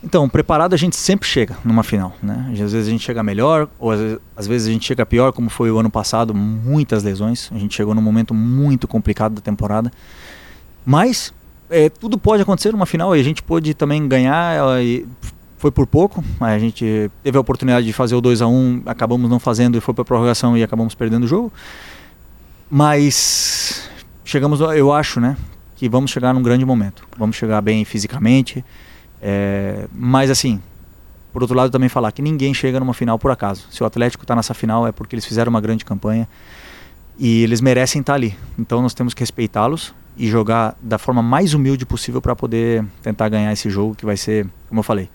Então, 0.04 0.30
preparado 0.30 0.74
a 0.74 0.78
gente 0.78 0.96
sempre 0.96 1.28
chega 1.28 1.58
numa 1.64 1.82
final, 1.82 2.16
né? 2.22 2.48
Às 2.52 2.60
vezes 2.72 2.88
a 2.88 2.92
gente 2.92 3.04
chega 3.04 3.24
melhor, 3.24 3.68
ou 3.80 3.92
às 4.36 4.46
vezes 4.46 4.68
a 4.68 4.72
gente 4.72 4.86
chega 4.86 5.04
pior, 5.04 5.32
como 5.32 5.50
foi 5.50 5.72
o 5.72 5.80
ano 5.80 5.90
passado, 5.90 6.34
muitas 6.34 7.02
lesões. 7.02 7.50
A 7.52 7.58
gente 7.58 7.76
chegou 7.76 7.96
num 7.96 8.04
momento 8.04 8.32
muito 8.32 8.88
complicado 8.88 9.36
da 9.36 9.42
temporada. 9.42 9.92
Mas 10.86 11.34
é, 11.72 11.90
tudo 11.90 12.20
pode 12.20 12.44
acontecer 12.44 12.72
numa 12.72 12.86
final 12.86 13.16
e 13.16 13.20
a 13.20 13.24
gente 13.24 13.42
pôde 13.42 13.74
também 13.74 14.08
ganhar. 14.08 14.80
E 14.84 15.08
foi 15.66 15.72
por 15.72 15.88
pouco, 15.88 16.24
a 16.40 16.60
gente 16.60 17.10
teve 17.24 17.36
a 17.40 17.42
oportunidade 17.42 17.88
de 17.88 17.92
fazer 17.92 18.14
o 18.14 18.22
2 18.22 18.44
a 18.44 18.48
1 18.48 18.84
acabamos 18.86 19.28
não 19.28 19.40
fazendo 19.40 19.76
e 19.76 19.82
foi 19.82 19.96
para 19.96 20.06
prorrogação 20.06 20.56
e 20.56 20.62
acabamos 20.62 20.94
perdendo 20.94 21.24
o 21.24 21.28
jogo. 21.28 21.52
Mas 22.70 23.90
chegamos, 24.24 24.60
eu 24.60 24.94
acho, 24.94 25.20
né, 25.20 25.36
que 25.76 25.90
vamos 25.90 26.12
chegar 26.12 26.36
num 26.36 26.44
grande 26.44 26.64
momento. 26.64 27.08
Vamos 27.18 27.36
chegar 27.36 27.60
bem 27.62 27.84
fisicamente, 27.84 28.64
é, 29.20 29.88
mas 29.92 30.30
assim, 30.30 30.62
por 31.34 31.42
outro 31.42 31.58
lado, 31.58 31.72
também 31.72 31.90
falar 31.90 32.12
que 32.12 32.22
ninguém 32.22 32.54
chega 32.54 32.80
numa 32.80 32.94
final 32.94 33.18
por 33.18 33.32
acaso. 33.32 33.66
Se 33.72 33.82
o 33.82 33.88
Atlético 33.88 34.24
está 34.24 34.36
nessa 34.36 34.54
final 34.54 34.86
é 34.86 34.92
porque 34.92 35.16
eles 35.16 35.26
fizeram 35.26 35.50
uma 35.50 35.62
grande 35.62 35.84
campanha 35.84 36.30
e 37.18 37.42
eles 37.42 37.60
merecem 37.60 38.02
estar 38.02 38.14
tá 38.14 38.18
ali. 38.18 38.38
Então 38.60 38.84
nós 38.84 38.94
temos 38.94 39.16
que 39.16 39.22
respeitá-los 39.22 39.96
e 40.16 40.28
jogar 40.28 40.78
da 40.80 41.00
forma 41.00 41.24
mais 41.24 41.56
humilde 41.56 41.88
possível 41.88 42.22
para 42.22 42.36
poder 42.36 42.86
tentar 43.02 43.30
ganhar 43.30 43.52
esse 43.52 43.68
jogo 43.68 43.96
que 43.96 44.06
vai 44.06 44.16
ser, 44.16 44.46
como 44.70 44.82
eu 44.82 44.84
falei, 44.84 45.10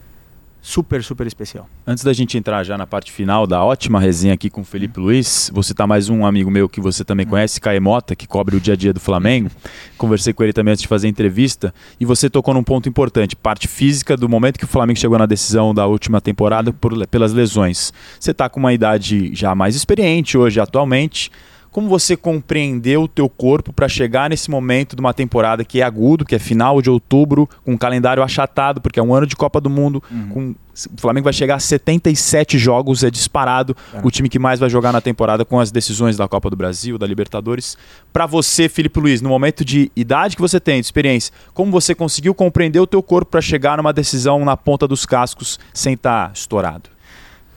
super, 0.62 1.02
super 1.02 1.26
especial. 1.26 1.68
Antes 1.86 2.04
da 2.04 2.12
gente 2.12 2.36
entrar 2.36 2.62
já 2.64 2.76
na 2.76 2.86
parte 2.86 3.10
final 3.10 3.46
da 3.46 3.64
ótima 3.64 3.98
resenha 4.00 4.34
aqui 4.34 4.50
com 4.50 4.60
o 4.60 4.64
Felipe 4.64 5.00
Luiz, 5.00 5.50
vou 5.52 5.62
citar 5.62 5.86
mais 5.86 6.08
um 6.08 6.24
amigo 6.24 6.50
meu 6.50 6.68
que 6.68 6.80
você 6.80 7.04
também 7.04 7.26
conhece, 7.26 7.60
Caio 7.60 7.80
Mota, 7.80 8.14
que 8.14 8.26
cobre 8.26 8.56
o 8.56 8.60
dia 8.60 8.74
a 8.74 8.76
dia 8.76 8.92
do 8.92 9.00
Flamengo. 9.00 9.50
Conversei 9.96 10.32
com 10.32 10.42
ele 10.42 10.52
também 10.52 10.72
antes 10.72 10.82
de 10.82 10.88
fazer 10.88 11.06
a 11.06 11.10
entrevista 11.10 11.74
e 11.98 12.04
você 12.04 12.28
tocou 12.28 12.54
num 12.54 12.62
ponto 12.62 12.88
importante, 12.88 13.34
parte 13.36 13.66
física 13.66 14.16
do 14.16 14.28
momento 14.28 14.58
que 14.58 14.64
o 14.64 14.68
Flamengo 14.68 14.98
chegou 14.98 15.18
na 15.18 15.26
decisão 15.26 15.74
da 15.74 15.86
última 15.86 16.20
temporada 16.20 16.72
por, 16.72 17.06
pelas 17.06 17.32
lesões. 17.32 17.92
Você 18.18 18.30
está 18.30 18.48
com 18.48 18.60
uma 18.60 18.72
idade 18.72 19.34
já 19.34 19.54
mais 19.54 19.74
experiente 19.74 20.36
hoje, 20.36 20.60
atualmente. 20.60 21.30
Como 21.70 21.88
você 21.88 22.16
compreendeu 22.16 23.02
o 23.02 23.08
teu 23.08 23.28
corpo 23.28 23.72
para 23.72 23.88
chegar 23.88 24.30
nesse 24.30 24.50
momento 24.50 24.96
de 24.96 25.00
uma 25.00 25.14
temporada 25.14 25.64
que 25.64 25.80
é 25.80 25.84
agudo, 25.84 26.24
que 26.24 26.34
é 26.34 26.38
final 26.38 26.82
de 26.82 26.90
outubro, 26.90 27.48
com 27.64 27.72
um 27.72 27.76
calendário 27.76 28.22
achatado, 28.22 28.80
porque 28.80 28.98
é 28.98 29.02
um 29.02 29.14
ano 29.14 29.26
de 29.26 29.36
Copa 29.36 29.60
do 29.60 29.70
Mundo, 29.70 30.02
uhum. 30.10 30.28
com 30.28 30.54
o 30.86 31.00
Flamengo 31.00 31.24
vai 31.24 31.32
chegar 31.32 31.56
a 31.56 31.60
77 31.60 32.58
jogos, 32.58 33.02
é 33.02 33.10
disparado 33.10 33.76
é. 33.92 34.00
o 34.02 34.10
time 34.10 34.28
que 34.28 34.38
mais 34.38 34.58
vai 34.60 34.70
jogar 34.70 34.92
na 34.92 35.00
temporada 35.00 35.44
com 35.44 35.60
as 35.60 35.70
decisões 35.70 36.16
da 36.16 36.26
Copa 36.26 36.48
do 36.48 36.56
Brasil, 36.56 36.96
da 36.96 37.06
Libertadores. 37.06 37.76
Para 38.12 38.26
você, 38.26 38.68
Felipe 38.68 38.98
Luiz, 38.98 39.20
no 39.20 39.28
momento 39.28 39.64
de 39.64 39.90
idade 39.94 40.36
que 40.36 40.42
você 40.42 40.58
tem, 40.58 40.80
de 40.80 40.86
experiência, 40.86 41.32
como 41.52 41.70
você 41.70 41.94
conseguiu 41.94 42.34
compreender 42.34 42.80
o 42.80 42.86
teu 42.86 43.02
corpo 43.02 43.30
para 43.30 43.40
chegar 43.40 43.76
numa 43.76 43.92
decisão 43.92 44.44
na 44.44 44.56
ponta 44.56 44.86
dos 44.88 45.04
cascos 45.04 45.58
sem 45.74 45.94
estar 45.94 46.28
tá 46.28 46.32
estourado? 46.32 46.88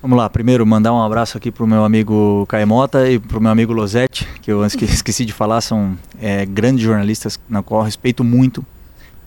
Vamos 0.03 0.17
lá, 0.17 0.29
primeiro 0.29 0.65
mandar 0.65 0.91
um 0.91 1.01
abraço 1.01 1.38
aqui 1.38 1.50
para 1.50 1.63
o 1.63 1.67
meu 1.67 1.86
amigo 1.86 2.45
Caemota 2.50 3.10
e 3.10 3.17
para 3.17 3.38
o 3.38 3.41
meu 3.41 3.50
amigo 3.50 3.72
Losetti, 3.72 4.27
que 4.41 4.51
eu 4.51 4.62
esqueci 4.67 5.24
de 5.24 5.31
falar, 5.31 5.62
são 5.62 5.98
é, 6.22 6.45
grandes 6.45 6.83
jornalistas 6.83 7.39
na 7.48 7.63
qual 7.63 7.79
eu 7.79 7.86
respeito 7.86 8.22
muito, 8.22 8.65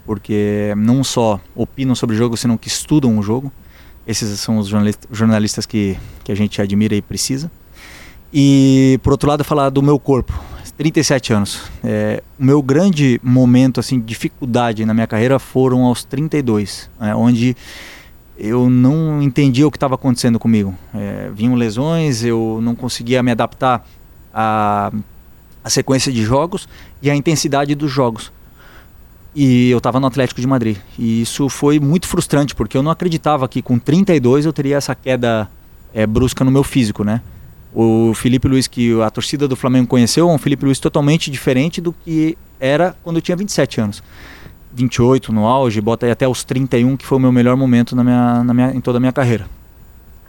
porque 0.05 0.75
não 0.77 1.03
só 1.03 1.41
opinam 1.55 1.95
sobre 1.95 2.15
o 2.15 2.19
jogo, 2.19 2.37
senão 2.37 2.59
que 2.59 2.69
estudam 2.69 3.19
o 3.19 3.23
jogo. 3.23 3.51
Esses 4.07 4.39
são 4.39 4.59
os 4.59 4.69
jornalistas 5.11 5.65
que, 5.65 5.97
que 6.23 6.31
a 6.31 6.35
gente 6.35 6.61
admira 6.61 6.95
e 6.95 7.01
precisa. 7.01 7.51
E 8.31 9.01
por 9.03 9.13
outro 9.13 9.31
lado, 9.31 9.43
falar 9.45 9.71
do 9.71 9.81
meu 9.81 9.99
corpo. 9.99 10.39
37 10.77 11.33
anos. 11.33 11.63
É, 11.83 12.23
o 12.39 12.45
meu 12.45 12.61
grande 12.61 13.19
momento, 13.23 13.81
assim, 13.81 13.99
dificuldade 13.99 14.85
na 14.85 14.93
minha 14.93 15.07
carreira 15.07 15.39
foram 15.39 15.87
aos 15.87 16.05
32, 16.05 16.91
é, 17.01 17.15
onde 17.15 17.57
eu 18.39 18.69
não 18.69 19.23
entendia 19.23 19.67
o 19.67 19.71
que 19.71 19.77
estava 19.77 19.95
acontecendo 19.95 20.39
comigo. 20.39 20.75
É, 20.95 21.31
vinham 21.35 21.55
lesões, 21.55 22.23
eu 22.23 22.61
não 22.63 22.75
conseguia 22.75 23.23
me 23.23 23.31
adaptar 23.31 23.87
à, 24.33 24.93
à 25.65 25.71
sequência 25.71 26.13
de 26.13 26.23
jogos 26.23 26.69
e 27.01 27.11
à 27.11 27.17
intensidade 27.17 27.75
dos 27.75 27.91
jogos. 27.91 28.33
E 29.35 29.71
eu 29.71 29.79
estava 29.79 30.01
no 30.01 30.07
Atlético 30.07 30.41
de 30.41 30.47
Madrid. 30.47 30.79
E 30.99 31.23
isso 31.23 31.49
foi 31.49 31.79
muito 31.79 32.07
frustrante, 32.07 32.55
porque 32.55 32.77
eu 32.77 32.83
não 32.83 32.91
acreditava 32.91 33.47
que 33.49 33.61
com 33.61 33.79
32 33.79 34.47
eu 34.47 34.53
teria 34.53 34.77
essa 34.77 34.95
queda 34.95 35.49
é, 35.93 36.07
brusca 36.07 36.45
no 36.45 36.51
meu 36.51 36.65
físico, 36.65 37.05
né? 37.05 37.21
O 37.75 38.15
Felipe 38.15 38.49
Luiz, 38.49 38.67
que 38.67 38.99
a 39.03 39.11
torcida 39.11 39.47
do 39.47 39.55
Flamengo 39.55 39.87
conheceu, 39.87 40.31
é 40.31 40.33
um 40.33 40.39
Felipe 40.39 40.65
Luiz 40.65 40.79
totalmente 40.79 41.31
diferente 41.31 41.81
do 41.81 41.93
que 41.93 42.37
era 42.59 42.97
quando 43.03 43.17
eu 43.17 43.23
tinha 43.23 43.37
27 43.37 43.81
anos. 43.81 44.03
28 44.77 45.33
no 45.33 45.47
auge, 45.47 45.81
bota 45.81 46.05
aí 46.05 46.13
até 46.13 46.29
os 46.29 46.45
31, 46.45 46.97
que 46.97 47.07
foi 47.07 47.17
o 47.17 47.21
meu 47.21 47.33
melhor 47.33 47.57
momento 47.57 47.97
na 47.97 48.05
minha, 48.05 48.45
na 48.45 48.53
minha, 48.53 48.71
em 48.73 48.81
toda 48.81 48.99
a 48.99 49.01
minha 49.01 49.13
carreira. 49.13 49.47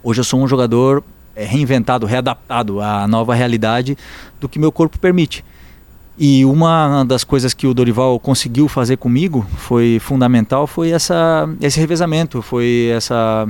Hoje 0.02 0.20
eu 0.20 0.24
sou 0.24 0.40
um 0.40 0.48
jogador 0.48 1.04
é, 1.36 1.44
reinventado, 1.44 2.06
readaptado 2.06 2.80
à 2.80 3.06
nova 3.06 3.34
realidade 3.34 3.96
do 4.40 4.48
que 4.48 4.58
meu 4.58 4.72
corpo 4.72 4.98
permite. 4.98 5.44
E 6.16 6.44
uma 6.46 7.04
das 7.04 7.22
coisas 7.22 7.52
que 7.52 7.66
o 7.66 7.74
Dorival 7.74 8.18
conseguiu 8.18 8.66
fazer 8.68 8.96
comigo 8.96 9.46
foi 9.56 9.98
fundamental, 10.00 10.66
foi 10.66 10.90
essa, 10.90 11.48
esse 11.60 11.78
revezamento, 11.78 12.40
foi 12.40 12.90
essa, 12.92 13.46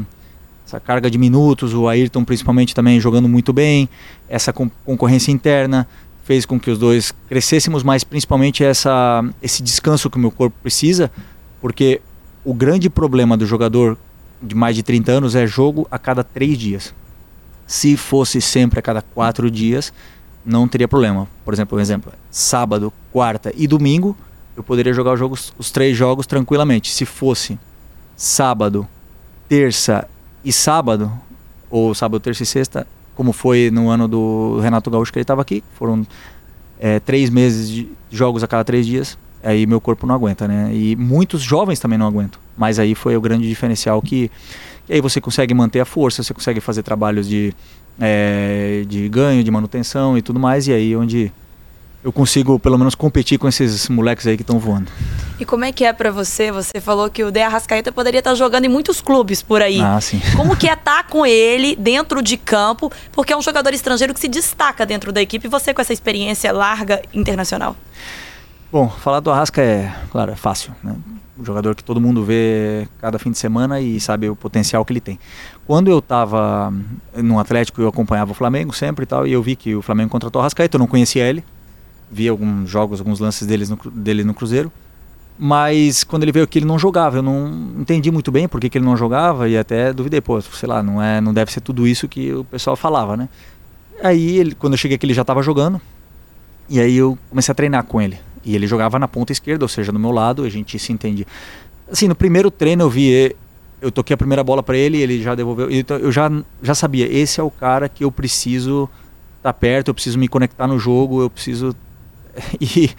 essa 0.66 0.80
carga 0.80 1.10
de 1.10 1.16
minutos, 1.16 1.72
o 1.72 1.88
Ayrton 1.88 2.24
principalmente 2.24 2.74
também 2.74 3.00
jogando 3.00 3.28
muito 3.28 3.52
bem, 3.52 3.88
essa 4.28 4.52
concorrência 4.52 5.32
interna, 5.32 5.88
fez 6.28 6.44
com 6.44 6.60
que 6.60 6.70
os 6.70 6.78
dois 6.78 7.10
crescêssemos, 7.26 7.82
mas 7.82 8.04
principalmente 8.04 8.62
essa, 8.62 9.24
esse 9.40 9.62
descanso 9.62 10.10
que 10.10 10.18
o 10.18 10.20
meu 10.20 10.30
corpo 10.30 10.54
precisa, 10.62 11.10
porque 11.58 12.02
o 12.44 12.52
grande 12.52 12.90
problema 12.90 13.34
do 13.34 13.46
jogador 13.46 13.96
de 14.42 14.54
mais 14.54 14.76
de 14.76 14.82
30 14.82 15.10
anos 15.10 15.34
é 15.34 15.46
jogo 15.46 15.88
a 15.90 15.98
cada 15.98 16.22
três 16.22 16.58
dias. 16.58 16.94
Se 17.66 17.96
fosse 17.96 18.42
sempre 18.42 18.78
a 18.78 18.82
cada 18.82 19.00
quatro 19.00 19.50
dias, 19.50 19.90
não 20.44 20.68
teria 20.68 20.86
problema. 20.86 21.26
Por 21.46 21.54
exemplo, 21.54 21.78
um 21.78 21.80
exemplo, 21.80 22.12
sábado, 22.30 22.92
quarta 23.10 23.50
e 23.56 23.66
domingo, 23.66 24.14
eu 24.54 24.62
poderia 24.62 24.92
jogar 24.92 25.14
os, 25.14 25.18
jogos, 25.18 25.54
os 25.56 25.70
três 25.70 25.96
jogos 25.96 26.26
tranquilamente. 26.26 26.92
Se 26.92 27.06
fosse 27.06 27.58
sábado, 28.14 28.86
terça 29.48 30.06
e 30.44 30.52
sábado, 30.52 31.10
ou 31.70 31.94
sábado, 31.94 32.20
terça 32.20 32.42
e 32.42 32.46
sexta, 32.46 32.86
como 33.18 33.32
foi 33.32 33.68
no 33.68 33.90
ano 33.90 34.06
do 34.06 34.60
Renato 34.60 34.88
Gaúcho 34.88 35.12
que 35.12 35.18
ele 35.18 35.24
estava 35.24 35.42
aqui. 35.42 35.64
Foram 35.74 36.06
é, 36.78 37.00
três 37.00 37.28
meses 37.30 37.68
de 37.68 37.88
jogos 38.12 38.44
a 38.44 38.46
cada 38.46 38.62
três 38.62 38.86
dias. 38.86 39.18
Aí 39.42 39.66
meu 39.66 39.80
corpo 39.80 40.06
não 40.06 40.14
aguenta, 40.14 40.46
né? 40.46 40.70
E 40.72 40.94
muitos 40.94 41.42
jovens 41.42 41.80
também 41.80 41.98
não 41.98 42.06
aguentam. 42.06 42.40
Mas 42.56 42.78
aí 42.78 42.94
foi 42.94 43.16
o 43.16 43.20
grande 43.20 43.48
diferencial 43.48 44.00
que, 44.00 44.30
aí 44.88 45.00
você 45.00 45.20
consegue 45.20 45.52
manter 45.52 45.80
a 45.80 45.84
força, 45.84 46.22
você 46.22 46.32
consegue 46.32 46.60
fazer 46.60 46.84
trabalhos 46.84 47.28
de, 47.28 47.52
é, 47.98 48.84
de 48.86 49.08
ganho, 49.08 49.42
de 49.42 49.50
manutenção 49.50 50.16
e 50.16 50.22
tudo 50.22 50.38
mais. 50.38 50.68
E 50.68 50.72
aí 50.72 50.94
onde 50.94 51.32
eu 52.02 52.12
consigo 52.12 52.58
pelo 52.58 52.78
menos 52.78 52.94
competir 52.94 53.38
com 53.38 53.48
esses 53.48 53.88
moleques 53.88 54.26
aí 54.26 54.36
que 54.36 54.42
estão 54.42 54.58
voando. 54.58 54.90
E 55.38 55.44
como 55.44 55.64
é 55.64 55.72
que 55.72 55.84
é 55.84 55.92
para 55.92 56.10
você? 56.10 56.50
Você 56.50 56.80
falou 56.80 57.10
que 57.10 57.22
o 57.24 57.30
De 57.30 57.40
Arrascaeta 57.40 57.92
poderia 57.92 58.18
estar 58.18 58.34
jogando 58.34 58.64
em 58.64 58.68
muitos 58.68 59.00
clubes 59.00 59.42
por 59.42 59.62
aí. 59.62 59.80
Ah, 59.80 60.00
sim. 60.00 60.20
Como 60.36 60.56
que 60.56 60.68
é 60.68 60.72
estar 60.72 61.04
com 61.04 61.24
ele 61.24 61.76
dentro 61.76 62.22
de 62.22 62.36
campo? 62.36 62.90
Porque 63.12 63.32
é 63.32 63.36
um 63.36 63.42
jogador 63.42 63.72
estrangeiro 63.72 64.12
que 64.12 64.20
se 64.20 64.28
destaca 64.28 64.84
dentro 64.84 65.12
da 65.12 65.22
equipe 65.22 65.46
e 65.46 65.50
você 65.50 65.72
com 65.72 65.80
essa 65.80 65.92
experiência 65.92 66.52
larga 66.52 67.02
internacional. 67.12 67.76
Bom, 68.70 68.88
falar 68.88 69.20
do 69.20 69.30
Arrasca 69.30 69.62
é, 69.62 69.92
claro, 70.10 70.32
é 70.32 70.36
fácil, 70.36 70.72
né? 70.82 70.94
Um 71.38 71.44
jogador 71.44 71.76
que 71.76 71.84
todo 71.84 72.00
mundo 72.00 72.24
vê 72.24 72.88
cada 73.00 73.16
fim 73.16 73.30
de 73.30 73.38
semana 73.38 73.80
e 73.80 74.00
sabe 74.00 74.28
o 74.28 74.34
potencial 74.34 74.84
que 74.84 74.92
ele 74.92 75.00
tem. 75.00 75.20
Quando 75.66 75.88
eu 75.88 76.00
estava 76.00 76.72
no 77.14 77.38
Atlético, 77.38 77.80
eu 77.80 77.88
acompanhava 77.88 78.32
o 78.32 78.34
Flamengo 78.34 78.74
sempre 78.74 79.04
e 79.04 79.06
tal, 79.06 79.24
e 79.24 79.32
eu 79.32 79.40
vi 79.40 79.54
que 79.54 79.74
o 79.76 79.80
Flamengo 79.80 80.10
contratou 80.10 80.40
o 80.40 80.42
Arrascaeta, 80.42 80.76
eu 80.76 80.80
não 80.80 80.88
conhecia 80.88 81.24
ele, 81.24 81.44
vi 82.10 82.28
alguns 82.28 82.68
jogos, 82.68 83.00
alguns 83.00 83.20
lances 83.20 83.46
deles 83.46 83.70
no, 83.70 83.76
dele 83.90 84.24
no 84.24 84.34
Cruzeiro. 84.34 84.72
Mas 85.38 86.02
quando 86.02 86.24
ele 86.24 86.32
veio 86.32 86.44
aqui 86.44 86.58
ele 86.58 86.66
não 86.66 86.78
jogava, 86.78 87.18
eu 87.18 87.22
não 87.22 87.72
entendi 87.78 88.10
muito 88.10 88.32
bem 88.32 88.48
por 88.48 88.60
que, 88.60 88.68
que 88.68 88.76
ele 88.76 88.84
não 88.84 88.96
jogava 88.96 89.48
e 89.48 89.56
até 89.56 89.92
duvidei, 89.92 90.20
pô, 90.20 90.40
sei 90.40 90.68
lá, 90.68 90.82
não 90.82 91.00
é, 91.00 91.20
não 91.20 91.32
deve 91.32 91.52
ser 91.52 91.60
tudo 91.60 91.86
isso 91.86 92.08
que 92.08 92.32
o 92.32 92.42
pessoal 92.42 92.74
falava, 92.74 93.16
né? 93.16 93.28
Aí 94.02 94.36
ele, 94.38 94.54
quando 94.54 94.72
eu 94.72 94.76
cheguei 94.76 94.96
aqui 94.96 95.06
ele 95.06 95.14
já 95.14 95.22
estava 95.22 95.40
jogando 95.40 95.80
e 96.68 96.80
aí 96.80 96.96
eu 96.96 97.16
comecei 97.30 97.52
a 97.52 97.54
treinar 97.54 97.84
com 97.84 98.02
ele. 98.02 98.18
E 98.44 98.54
ele 98.56 98.66
jogava 98.66 98.98
na 98.98 99.06
ponta 99.06 99.30
esquerda, 99.30 99.64
ou 99.64 99.68
seja, 99.68 99.92
do 99.92 99.98
meu 99.98 100.10
lado, 100.10 100.42
a 100.42 100.48
gente 100.48 100.76
se 100.78 100.92
entende. 100.92 101.26
Assim, 101.90 102.08
no 102.08 102.14
primeiro 102.14 102.50
treino 102.50 102.82
eu 102.82 102.90
vi, 102.90 103.36
eu 103.80 103.92
toquei 103.92 104.14
a 104.14 104.16
primeira 104.16 104.42
bola 104.42 104.62
para 104.62 104.76
ele, 104.76 105.00
ele 105.00 105.22
já 105.22 105.36
devolveu. 105.36 105.70
Então 105.70 105.98
eu 105.98 106.10
já 106.10 106.30
já 106.62 106.74
sabia, 106.74 107.06
esse 107.06 107.40
é 107.40 107.42
o 107.42 107.50
cara 107.50 107.88
que 107.88 108.02
eu 108.02 108.10
preciso 108.10 108.88
estar 109.36 109.52
tá 109.52 109.52
perto, 109.52 109.88
eu 109.88 109.94
preciso 109.94 110.18
me 110.18 110.26
conectar 110.26 110.66
no 110.66 110.78
jogo, 110.78 111.22
eu 111.22 111.30
preciso 111.30 111.76
e 112.60 112.90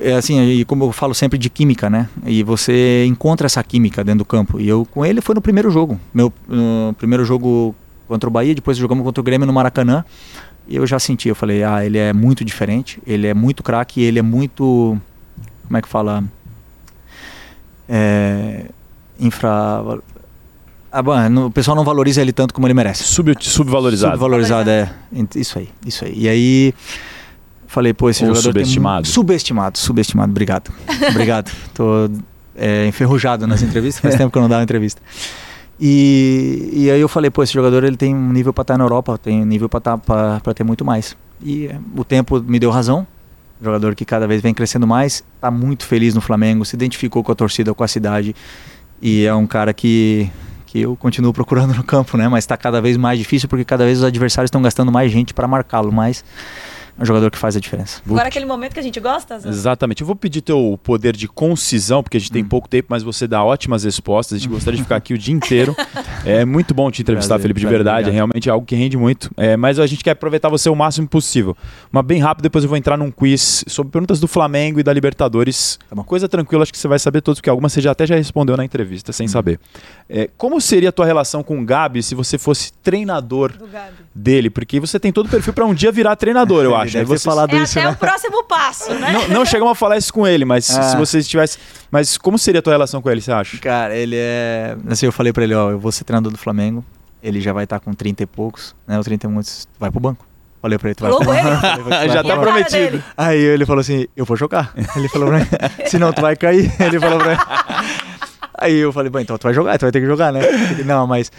é 0.00 0.14
assim, 0.14 0.40
e 0.40 0.64
como 0.64 0.84
eu 0.84 0.92
falo 0.92 1.14
sempre 1.14 1.38
de 1.38 1.50
química, 1.50 1.90
né? 1.90 2.08
E 2.24 2.42
você 2.42 3.04
encontra 3.06 3.46
essa 3.46 3.62
química 3.62 4.04
dentro 4.04 4.18
do 4.18 4.24
campo. 4.24 4.60
E 4.60 4.68
eu 4.68 4.86
com 4.90 5.04
ele 5.04 5.20
foi 5.20 5.34
no 5.34 5.40
primeiro 5.40 5.70
jogo. 5.70 5.98
Meu 6.12 6.32
no 6.48 6.94
primeiro 6.96 7.24
jogo 7.24 7.74
contra 8.06 8.28
o 8.28 8.32
Bahia, 8.32 8.54
depois 8.54 8.76
jogamos 8.76 9.04
contra 9.04 9.20
o 9.20 9.24
Grêmio 9.24 9.46
no 9.46 9.52
Maracanã. 9.52 10.04
E 10.68 10.76
eu 10.76 10.86
já 10.86 10.98
senti, 10.98 11.28
eu 11.28 11.34
falei, 11.34 11.62
ah, 11.62 11.84
ele 11.84 11.98
é 11.98 12.12
muito 12.12 12.42
diferente, 12.44 12.98
ele 13.06 13.26
é 13.26 13.34
muito 13.34 13.62
craque, 13.62 14.00
ele 14.00 14.18
é 14.18 14.22
muito 14.22 14.98
como 15.66 15.76
é 15.76 15.82
que 15.82 15.88
fala? 15.88 16.24
É, 17.88 18.66
infra 19.18 19.82
ah, 20.90 21.02
bom, 21.02 21.46
o 21.46 21.50
pessoal 21.50 21.76
não 21.76 21.82
valoriza 21.84 22.22
ele 22.22 22.32
tanto 22.32 22.54
como 22.54 22.68
ele 22.68 22.74
merece. 22.74 23.02
Sub, 23.02 23.34
subvalorizado. 23.40 24.12
Subvalorizado, 24.12 24.70
é. 24.70 24.88
Isso 25.34 25.58
aí, 25.58 25.68
isso 25.84 26.04
aí. 26.04 26.14
E 26.16 26.28
aí 26.28 26.74
Falei, 27.74 27.92
pô, 27.92 28.08
esse 28.08 28.22
Ou 28.22 28.28
jogador 28.28 28.42
subestimado. 28.50 29.08
Subestimado, 29.08 29.78
subestimado. 29.78 30.30
Obrigado. 30.30 30.72
Obrigado. 31.10 31.50
Tô 31.74 32.08
é, 32.54 32.86
enferrujado 32.86 33.48
nas 33.48 33.62
entrevistas, 33.62 34.00
faz 34.00 34.14
tempo 34.16 34.30
que 34.30 34.38
eu 34.38 34.42
não 34.42 34.48
dava 34.48 34.62
entrevista. 34.62 35.02
E, 35.80 36.70
e 36.72 36.88
aí 36.88 37.00
eu 37.00 37.08
falei, 37.08 37.32
pô, 37.32 37.42
esse 37.42 37.52
jogador 37.52 37.82
ele 37.82 37.96
tem 37.96 38.14
um 38.14 38.32
nível 38.32 38.52
para 38.52 38.62
estar 38.62 38.78
na 38.78 38.84
Europa, 38.84 39.18
tem 39.18 39.42
um 39.42 39.44
nível 39.44 39.68
para 39.68 39.80
tá, 39.80 40.54
ter 40.54 40.62
muito 40.62 40.84
mais. 40.84 41.16
E 41.42 41.66
é, 41.66 41.76
o 41.96 42.04
tempo 42.04 42.40
me 42.40 42.60
deu 42.60 42.70
razão. 42.70 43.04
Jogador 43.60 43.96
que 43.96 44.04
cada 44.04 44.28
vez 44.28 44.40
vem 44.40 44.54
crescendo 44.54 44.86
mais, 44.86 45.24
está 45.34 45.50
muito 45.50 45.84
feliz 45.84 46.14
no 46.14 46.20
Flamengo, 46.20 46.64
se 46.64 46.76
identificou 46.76 47.24
com 47.24 47.32
a 47.32 47.34
torcida, 47.34 47.74
com 47.74 47.82
a 47.82 47.88
cidade. 47.88 48.36
E 49.02 49.24
é 49.24 49.34
um 49.34 49.48
cara 49.48 49.74
que, 49.74 50.30
que 50.66 50.82
eu 50.82 50.94
continuo 50.94 51.32
procurando 51.32 51.74
no 51.74 51.82
campo, 51.82 52.16
né? 52.16 52.28
Mas 52.28 52.44
está 52.44 52.56
cada 52.56 52.80
vez 52.80 52.96
mais 52.96 53.18
difícil 53.18 53.48
porque 53.48 53.64
cada 53.64 53.84
vez 53.84 53.98
os 53.98 54.04
adversários 54.04 54.46
estão 54.46 54.62
gastando 54.62 54.92
mais 54.92 55.10
gente 55.10 55.34
para 55.34 55.48
marcá-lo, 55.48 55.90
mas 55.90 56.24
é 56.98 57.02
um 57.02 57.04
jogador 57.04 57.30
que 57.30 57.38
faz 57.38 57.56
a 57.56 57.60
diferença. 57.60 58.00
Agora 58.06 58.28
aquele 58.28 58.46
momento 58.46 58.74
que 58.74 58.80
a 58.80 58.82
gente 58.82 59.00
gosta, 59.00 59.38
Zé? 59.38 59.48
Exatamente. 59.48 60.02
Eu 60.02 60.06
vou 60.06 60.14
pedir 60.14 60.40
teu 60.40 60.78
poder 60.82 61.16
de 61.16 61.26
concisão, 61.26 62.02
porque 62.02 62.16
a 62.16 62.20
gente 62.20 62.30
tem 62.30 62.44
pouco 62.44 62.68
tempo, 62.68 62.86
mas 62.90 63.02
você 63.02 63.26
dá 63.26 63.42
ótimas 63.42 63.84
respostas. 63.84 64.36
A 64.36 64.38
gente 64.38 64.48
gostaria 64.48 64.76
de 64.76 64.82
ficar 64.82 64.96
aqui 64.96 65.14
o 65.14 65.18
dia 65.18 65.34
inteiro. 65.34 65.74
É 66.26 66.42
muito 66.42 66.72
bom 66.72 66.90
te 66.90 67.02
entrevistar, 67.02 67.34
Prazer, 67.34 67.42
Felipe, 67.42 67.60
de 67.60 67.66
prazer, 67.66 67.78
verdade. 67.78 67.96
É 67.96 68.00
obrigado. 68.00 68.14
realmente 68.14 68.48
algo 68.48 68.64
que 68.64 68.74
rende 68.74 68.96
muito. 68.96 69.30
É, 69.36 69.58
mas 69.58 69.78
a 69.78 69.86
gente 69.86 70.02
quer 70.02 70.12
aproveitar 70.12 70.48
você 70.48 70.70
o 70.70 70.74
máximo 70.74 71.06
possível. 71.06 71.54
Uma 71.92 72.02
bem 72.02 72.18
rápida, 72.18 72.44
depois 72.44 72.64
eu 72.64 72.68
vou 72.68 72.78
entrar 72.78 72.96
num 72.96 73.10
quiz 73.10 73.62
sobre 73.68 73.92
perguntas 73.92 74.20
do 74.20 74.26
Flamengo 74.26 74.80
e 74.80 74.82
da 74.82 74.90
Libertadores. 74.90 75.78
Tá 75.86 75.94
bom. 75.94 76.02
Coisa 76.02 76.26
tranquila, 76.26 76.62
acho 76.62 76.72
que 76.72 76.78
você 76.78 76.88
vai 76.88 76.98
saber 76.98 77.20
todos, 77.20 77.40
porque 77.40 77.50
algumas 77.50 77.74
você 77.74 77.82
já 77.82 77.90
até 77.90 78.06
já 78.06 78.14
respondeu 78.14 78.56
na 78.56 78.64
entrevista, 78.64 79.12
sem 79.12 79.28
saber. 79.28 79.60
É, 80.08 80.30
como 80.38 80.58
seria 80.62 80.88
a 80.88 80.92
tua 80.92 81.04
relação 81.04 81.42
com 81.42 81.60
o 81.60 81.64
Gabi 81.64 82.02
se 82.02 82.14
você 82.14 82.38
fosse 82.38 82.72
treinador 82.72 83.52
Do 83.52 83.66
Gabi. 83.66 84.03
Dele? 84.14 84.48
Porque 84.48 84.78
você 84.78 84.98
tem 85.00 85.12
todo 85.12 85.26
o 85.26 85.28
perfil 85.28 85.52
para 85.52 85.64
um 85.64 85.74
dia 85.74 85.90
virar 85.90 86.14
treinador, 86.16 86.64
eu 86.64 86.74
acho. 86.76 86.92
deve 86.92 87.04
você- 87.06 87.24
falado 87.24 87.52
É 87.54 87.58
isso, 87.62 87.78
até 87.78 87.88
né? 87.88 87.92
o 87.94 87.96
próximo 87.96 88.44
passo, 88.44 88.94
né? 88.94 89.12
não, 89.12 89.28
não 89.28 89.44
chegamos 89.44 89.72
a 89.72 89.74
falar 89.74 89.96
isso 89.96 90.12
com 90.12 90.26
ele, 90.26 90.44
mas 90.44 90.70
Ah. 90.70 90.82
se 90.84 90.96
você 90.96 91.18
estivesse. 91.18 91.58
Mas 91.90 92.16
como 92.16 92.38
seria 92.38 92.58
a 92.60 92.62
tua 92.62 92.72
relação 92.72 93.02
com 93.02 93.10
ele, 93.10 93.20
você 93.20 93.32
acha? 93.32 93.58
Cara, 93.58 93.96
ele 93.96 94.16
é. 94.16 94.76
Assim, 94.88 95.06
eu 95.06 95.12
falei 95.12 95.32
pra 95.32 95.42
ele, 95.44 95.54
ó, 95.54 95.70
eu 95.70 95.78
vou 95.78 95.90
ser 95.92 96.04
treinador 96.04 96.30
do 96.32 96.38
Flamengo. 96.38 96.84
Ele 97.22 97.40
já 97.40 97.52
vai 97.52 97.64
estar 97.64 97.80
com 97.80 97.92
30 97.94 98.22
e 98.22 98.26
poucos, 98.26 98.74
né? 98.86 98.98
Ou 98.98 99.02
30 99.02 99.26
e 99.26 99.30
muitos. 99.30 99.66
Vai 99.80 99.90
pro 99.90 99.98
banco. 99.98 100.26
Falei 100.60 100.78
pra 100.78 100.88
ele, 100.88 100.94
tu 100.94 101.02
vai 101.04 101.12
pro 101.12 101.32
ele? 101.34 102.08
Já 102.12 102.22
tá 102.22 102.36
prometido. 102.38 103.02
Aí 103.16 103.38
ele 103.38 103.66
falou 103.66 103.80
assim, 103.80 104.06
eu 104.16 104.24
vou 104.24 104.36
jogar. 104.36 104.72
Ele 104.96 105.08
falou 105.08 105.28
pra 105.28 105.38
mim, 105.40 105.46
senão 105.86 106.12
tu 106.12 106.20
vai 106.22 106.36
cair. 106.36 106.72
Ele 106.80 106.98
falou 107.00 107.18
pra 107.18 107.30
mim. 107.32 107.38
Aí 108.58 108.76
eu 108.76 108.92
falei, 108.92 109.10
bom, 109.10 109.18
então 109.18 109.36
tu 109.36 109.42
vai 109.42 109.52
jogar, 109.54 109.76
tu 109.78 109.82
vai 109.82 109.92
ter 109.92 110.00
que 110.00 110.06
jogar, 110.06 110.32
né? 110.32 110.40
Ele, 110.70 110.84
Não, 110.84 111.06
mas 111.06 111.30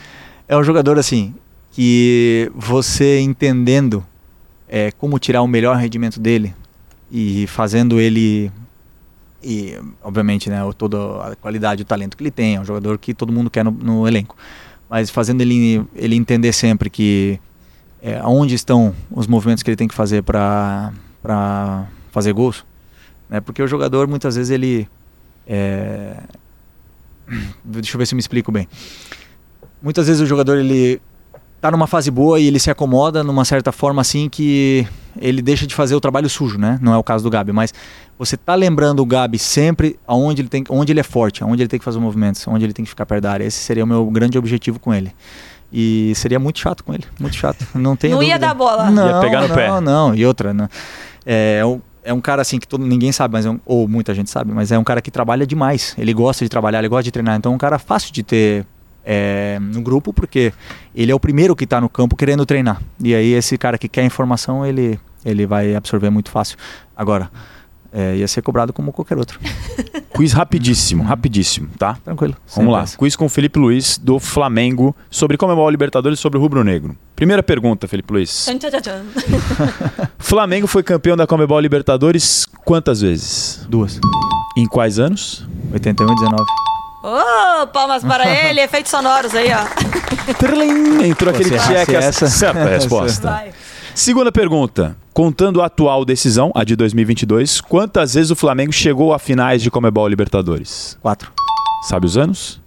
é 0.48 0.56
um 0.56 0.64
jogador 0.64 1.00
assim, 1.00 1.34
que 1.76 2.50
você 2.56 3.20
entendendo 3.20 4.02
é, 4.66 4.94
como 4.94 5.20
tirar 5.20 5.42
o 5.42 5.48
melhor 5.48 5.76
rendimento 5.76 6.22
dele 6.22 6.56
e 7.12 7.46
fazendo 7.48 8.00
ele 8.00 8.50
e 9.44 9.78
obviamente 10.02 10.50
né 10.50 10.62
toda 10.78 10.98
a 11.32 11.36
qualidade 11.36 11.82
o 11.82 11.86
talento 11.86 12.16
que 12.16 12.24
ele 12.24 12.32
tem 12.32 12.56
é 12.56 12.62
um 12.62 12.64
jogador 12.64 12.98
que 12.98 13.14
todo 13.14 13.34
mundo 13.34 13.50
quer 13.50 13.66
no, 13.66 13.72
no 13.72 14.08
elenco. 14.08 14.38
Mas 14.90 15.10
fazendo 15.10 15.42
ele 15.42 15.86
ele 15.94 16.16
entender 16.16 16.54
sempre 16.54 16.90
que 16.90 17.42
é, 18.02 18.22
onde 18.24 18.56
estão 18.56 18.96
os 19.12 19.28
movimentos 19.28 19.62
que 19.62 19.70
ele 19.70 19.76
tem 19.76 19.90
que 19.90 19.96
fazer 19.96 20.24
para 20.24 20.94
para 21.22 21.90
fazer 22.10 22.32
gols 22.32 22.66
né 23.30 23.42
porque 23.42 23.62
o 23.62 23.68
jogador 23.68 24.08
muitas 24.08 24.38
vezes 24.38 24.50
ele 24.50 24.88
é, 25.46 26.24
deixa 27.66 27.96
eu 27.96 28.00
ver 28.00 28.06
se 28.06 28.14
eu 28.14 28.16
me 28.16 28.22
explico 28.22 28.50
bem. 28.50 28.66
Muitas 29.82 30.08
vezes 30.08 30.22
o 30.22 30.26
jogador 30.26 30.58
ele 30.58 31.02
tá 31.68 31.72
numa 31.72 31.88
fase 31.88 32.10
boa 32.12 32.40
e 32.40 32.48
ele 32.48 32.60
se 32.60 32.70
acomoda 32.70 33.24
numa 33.24 33.44
certa 33.46 33.72
forma 33.72 34.02
assim 34.02 34.30
que 34.30 34.86
ele 35.20 35.42
deixa 35.42 35.66
de 35.66 35.74
fazer 35.74 35.96
o 35.96 36.00
trabalho 36.00 36.30
sujo, 36.30 36.58
né? 36.58 36.78
Não 36.82 36.94
é 36.94 36.98
o 36.98 37.04
caso 37.04 37.24
do 37.24 37.30
Gabi, 37.30 37.52
mas 37.52 37.74
você 38.20 38.36
tá 38.38 38.54
lembrando 38.56 39.00
o 39.02 39.06
Gabi 39.06 39.40
sempre 39.40 39.98
aonde 40.08 40.42
ele 40.42 40.50
tem, 40.50 40.64
onde 40.70 40.92
ele 40.92 41.00
é 41.00 41.04
forte, 41.04 41.44
aonde 41.44 41.62
ele 41.64 41.70
tem 41.70 41.80
que 41.80 41.86
fazer 41.86 41.98
os 41.98 42.04
movimentos, 42.04 42.48
onde 42.48 42.66
ele 42.66 42.74
tem 42.74 42.84
que 42.86 42.90
ficar 42.90 43.06
perto 43.06 43.24
da 43.24 43.32
área. 43.32 43.44
Esse 43.46 43.58
seria 43.60 43.84
o 43.84 43.88
meu 43.88 44.06
grande 44.08 44.38
objetivo 44.38 44.80
com 44.80 44.94
ele. 44.94 45.12
E 45.74 46.14
seria 46.16 46.40
muito 46.40 46.60
chato 46.60 46.84
com 46.84 46.94
ele, 46.94 47.04
muito 47.20 47.36
chato. 47.36 47.66
Não 47.74 47.96
tem 47.98 48.12
Não 48.12 48.22
ia 48.24 48.38
dar 48.40 48.54
bola. 48.54 48.90
Não, 48.92 49.08
Ia 49.08 49.20
pegar 49.20 49.42
no 49.42 49.48
não, 49.48 49.56
pé. 49.56 49.82
não. 49.82 50.16
E 50.16 50.26
outra, 50.26 50.54
né? 50.54 50.70
É, 51.26 51.58
é 51.62 51.66
um, 51.66 51.82
é 52.04 52.14
um 52.14 52.22
cara 52.22 52.42
assim 52.42 52.60
que 52.60 52.68
todo, 52.68 52.86
ninguém 52.86 53.12
sabe, 53.12 53.34
mas 53.34 53.46
é 53.46 53.50
um- 53.50 53.60
ou 53.66 53.88
muita 53.88 54.14
gente 54.14 54.30
sabe, 54.30 54.54
mas 54.54 54.72
é 54.72 54.78
um 54.78 54.84
cara 54.84 55.02
que 55.02 55.10
trabalha 55.10 55.46
demais. 55.46 55.96
Ele 55.98 56.14
gosta 56.14 56.46
de 56.46 56.50
trabalhar, 56.50 56.80
ele 56.80 56.88
gosta 56.88 57.04
de 57.04 57.12
treinar. 57.12 57.36
Então 57.36 57.52
é 57.52 57.56
um 57.56 57.58
cara 57.58 57.80
fácil 57.80 58.14
de 58.14 58.22
ter 58.24 58.66
é, 59.06 59.60
no 59.62 59.82
grupo, 59.82 60.12
porque 60.12 60.52
ele 60.94 61.12
é 61.12 61.16
o 61.16 61.20
primeiro 61.20 61.56
que 61.56 61.64
está 61.64 61.80
no 61.80 61.88
campo 61.88 62.16
querendo 62.16 62.46
treinar. 62.46 62.82
E 63.02 63.14
aí 63.14 63.34
esse 63.34 63.58
cara 63.58 63.78
que 63.78 63.88
quer 63.88 64.04
informação, 64.04 64.66
ele, 64.66 65.00
ele 65.24 65.46
vai 65.46 65.76
absorver 65.76 66.10
muito 66.10 66.32
fácil. 66.32 66.58
Agora, 66.98 67.30
é, 67.94 68.18
ia 68.18 68.28
ser 68.28 68.42
cobrado 68.42 68.74
como 68.74 68.92
qualquer 68.92 69.18
outro. 69.18 69.40
Quiz 70.14 70.34
rapidíssimo, 70.34 71.04
rapidíssimo, 71.04 71.70
tá? 71.78 71.98
Tranquilo. 72.04 72.36
Vamos 72.56 72.72
lá. 72.72 72.80
pressa. 72.80 72.98
Quiz 72.98 73.16
com 73.16 73.26
o 73.26 73.30
Felipe 73.30 73.60
Luiz, 73.60 73.98
do 73.98 74.20
Flamengo, 74.20 74.96
sobre 75.10 75.38
Comebol 75.38 75.70
Libertadores 75.70 76.20
e 76.20 76.22
sobre 76.22 76.38
o 76.38 76.42
Rubro 76.42 76.64
Negro. 76.64 76.98
Primeira 77.16 77.44
pergunta, 77.44 77.88
Felipe 77.88 78.12
Luiz. 78.12 78.48
Flamengo 80.20 80.68
foi 80.68 80.84
campeão 80.84 81.16
da 81.16 81.28
Comebol 81.28 81.60
Libertadores 81.60 82.46
quantas 82.66 83.02
vezes? 83.02 83.66
Duas. 83.70 84.00
Em 84.58 84.66
quais 84.66 85.00
anos? 85.00 85.46
81 85.72 86.12
e 86.12 86.16
19. 86.16 86.44
Ô, 87.08 87.68
palmas 87.68 88.04
para 88.04 88.28
ele, 88.50 88.62
efeitos 88.62 88.90
sonoros 88.92 89.34
aí, 89.36 89.50
ó. 89.54 90.34
Trlim, 90.34 91.04
Entrou 91.06 91.32
Pô, 91.32 91.40
aquele 91.40 91.50
se 91.60 91.72
errasse 91.72 91.86
check. 91.86 91.96
essa- 91.96 92.28
Certa 92.28 92.66
resposta. 92.70 93.30
Vai. 93.30 93.52
Segunda 93.94 94.32
pergunta. 94.32 94.98
Contando 95.14 95.62
a 95.62 95.68
atual 95.68 96.04
decisão, 96.04 96.52
a 96.56 96.64
de 96.64 96.76
2022, 96.76 97.62
quantas 97.62 98.16
vezes 98.16 98.32
o 98.32 98.36
Flamengo 98.36 98.74
chegou 98.74 99.14
a 99.14 99.20
finais 99.20 99.62
de 99.62 99.72
Comebol 99.72 100.08
Libertadores? 100.08 100.98
4. 101.02 101.32
Sabe 101.88 102.06
os 102.06 102.18
anos? 102.18 102.60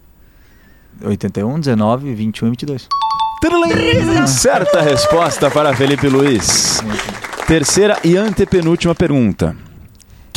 81, 1.05 1.61
19, 1.61 2.14
21 2.14 2.46
e 2.46 2.51
22. 2.51 2.88
Trlim. 3.40 4.27
Certa 4.27 4.81
resposta 4.81 5.51
para 5.51 5.74
Felipe 5.77 6.09
Luiz. 6.09 6.83
Terceira 7.46 7.98
e 8.03 8.16
antepenúltima 8.16 8.94
pergunta. 8.94 9.55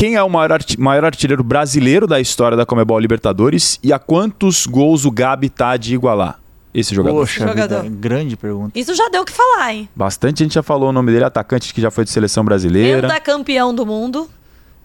Quem 0.01 0.15
é 0.15 0.23
o 0.23 0.27
maior, 0.27 0.53
arti- 0.53 0.79
maior 0.79 1.05
artilheiro 1.05 1.43
brasileiro 1.43 2.07
da 2.07 2.19
história 2.19 2.57
da 2.57 2.65
Comebol 2.65 2.97
Libertadores 2.97 3.77
e 3.83 3.93
a 3.93 3.99
quantos 3.99 4.65
gols 4.65 5.05
o 5.05 5.11
Gabi 5.11 5.47
tá 5.47 5.77
de 5.77 5.93
igualar? 5.93 6.39
Esse 6.73 6.95
jogador. 6.95 7.19
Poxa, 7.19 7.47
Jogador. 7.47 7.83
vida, 7.83 7.95
grande 7.99 8.35
pergunta. 8.35 8.79
Isso 8.79 8.95
já 8.95 9.09
deu 9.09 9.21
o 9.21 9.25
que 9.25 9.31
falar, 9.31 9.75
hein? 9.75 9.87
Bastante 9.95 10.39
gente 10.41 10.55
já 10.55 10.63
falou 10.63 10.89
o 10.89 10.91
nome 10.91 11.11
dele, 11.11 11.25
atacante 11.25 11.71
que 11.71 11.79
já 11.79 11.91
foi 11.91 12.03
de 12.03 12.09
seleção 12.09 12.43
brasileira, 12.43 13.07
Pentacampeão 13.09 13.75
do 13.75 13.85
mundo. 13.85 14.27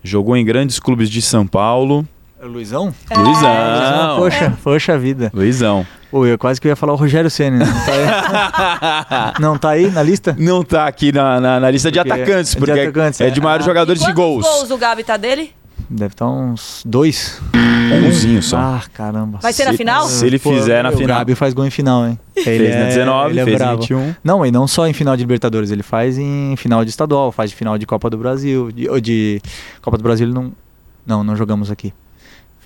jogou 0.02 0.36
em 0.36 0.44
grandes 0.44 0.78
clubes 0.78 1.08
de 1.08 1.22
São 1.22 1.46
Paulo. 1.46 2.06
É 2.38 2.44
o 2.44 2.48
Luizão? 2.48 2.94
Luizão. 3.16 4.16
Poxa, 4.18 4.58
poxa 4.62 4.98
vida. 4.98 5.30
Luizão. 5.32 5.86
Pô, 6.10 6.26
eu 6.26 6.38
quase 6.38 6.60
que 6.60 6.68
ia 6.68 6.76
falar 6.76 6.92
o 6.92 6.96
Rogério 6.96 7.30
Ceni. 7.30 7.58
Não 7.58 7.66
tá 7.66 7.92
aí, 7.92 9.34
não 9.40 9.58
tá 9.58 9.70
aí 9.70 9.90
na 9.90 10.02
lista? 10.02 10.36
Não 10.38 10.62
tá 10.62 10.86
aqui 10.86 11.12
na, 11.12 11.40
na, 11.40 11.60
na 11.60 11.70
lista 11.70 11.90
de 11.90 11.98
Porque- 11.98 12.12
atacantes, 12.12 12.52
de 12.52 12.56
porque 12.58 12.70
é- 12.78 12.82
atacantes, 12.84 13.20
é, 13.20 13.28
é. 13.28 13.30
de 13.30 13.40
maiores 13.40 13.64
Ah. 13.64 13.70
jogadores 13.70 14.00
de 14.00 14.06
Quantos 14.06 14.22
gols. 14.22 14.44
gols 14.44 14.70
o 14.70 14.76
Gabi 14.78 15.02
tá 15.02 15.16
dele? 15.16 15.50
Deve 15.88 16.12
estar 16.14 16.26
uns 16.28 16.82
dois. 16.84 17.40
Umzinho 18.06 18.42
só. 18.42 18.56
Ah, 18.58 18.82
caramba. 18.92 19.38
Vai 19.40 19.52
ser 19.52 19.64
na 19.64 19.72
final? 19.72 20.06
Se 20.06 20.26
ele 20.26 20.38
Pô, 20.38 20.52
fizer 20.52 20.82
na 20.82 20.90
o 20.90 20.96
final. 20.96 21.18
Gabi 21.18 21.34
faz 21.34 21.54
gol 21.54 21.64
em 21.64 21.70
final, 21.70 22.06
hein? 22.06 22.18
Ele 22.34 22.44
Fez 22.44 22.74
na 22.74 22.80
é- 22.82 22.86
19, 22.88 23.30
ele 23.30 23.40
é 23.40 23.44
fez 23.44 23.58
na 23.60 23.66
bravo. 23.66 23.80
21. 23.82 24.14
Não, 24.22 24.44
e 24.44 24.50
não 24.50 24.66
só 24.66 24.86
em 24.86 24.92
final 24.92 25.16
de 25.16 25.22
Libertadores, 25.22 25.70
ele 25.70 25.82
faz 25.84 26.18
em 26.18 26.54
final 26.56 26.84
de 26.84 26.90
estadual, 26.90 27.30
faz 27.32 27.50
de 27.50 27.56
final 27.56 27.78
de 27.78 27.86
Copa 27.86 28.10
do 28.10 28.18
Brasil, 28.18 28.70
de, 28.72 28.88
de 29.00 29.40
Copa 29.80 29.96
do 29.96 30.02
Brasil 30.02 30.26
ele 30.26 30.34
não 30.34 30.52
não, 31.06 31.22
não 31.22 31.36
jogamos 31.36 31.70
aqui. 31.70 31.94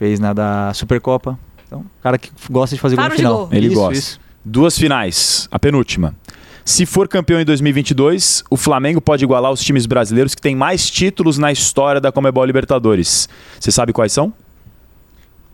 Fez 0.01 0.19
na 0.19 0.33
da 0.33 0.73
Supercopa. 0.73 1.39
Então, 1.67 1.85
cara 2.03 2.17
que 2.17 2.31
gosta 2.51 2.75
de 2.75 2.81
fazer 2.81 2.97
Faro 2.97 3.09
gol 3.11 3.13
no 3.13 3.17
final. 3.19 3.37
gol. 3.47 3.49
Ele 3.53 3.67
Isso, 3.67 3.75
gosta. 3.77 3.93
isso. 3.99 4.21
Duas 4.43 4.79
finais. 4.79 5.47
A 5.53 5.59
penúltima. 5.59 6.17
Se 6.65 6.87
for 6.87 7.07
campeão 7.07 7.39
em 7.39 7.45
2022, 7.45 8.43
o 8.51 8.57
Flamengo 8.57 8.99
pode 9.01 9.23
igualar 9.25 9.53
os 9.53 9.61
times 9.61 9.85
brasileiros 9.85 10.35
que 10.35 10.41
têm 10.41 10.57
mais 10.57 10.91
títulos 10.91 11.37
na 11.37 11.53
história 11.53 12.01
da 12.01 12.11
Comebol 12.11 12.45
Libertadores. 12.47 13.29
Você 13.61 13.71
sabe 13.71 13.93
quais 13.93 14.11
são? 14.11 14.33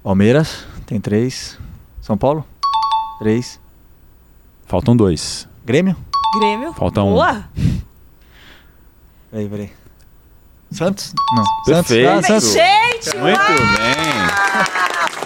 Palmeiras 0.02 0.64
tem 0.86 1.00
três. 1.00 1.58
São 2.00 2.16
Paulo? 2.16 2.44
Três. 3.18 3.58
Faltam 4.66 4.96
dois. 4.96 5.48
Grêmio? 5.64 5.96
Grêmio. 6.38 6.72
Falta 6.72 7.02
um. 7.02 7.14
Boa. 7.14 7.44
Peraí, 9.28 9.48
peraí. 9.48 9.70
Santos? 10.70 11.12
Não. 11.34 11.44
Perfeito. 11.64 12.08
Santos. 12.08 12.30
Ah, 12.30 12.40
Santos. 12.40 12.52
Gente, 12.52 13.16
Muito 13.18 13.38
uau! 13.38 13.48
bem. 13.48 14.15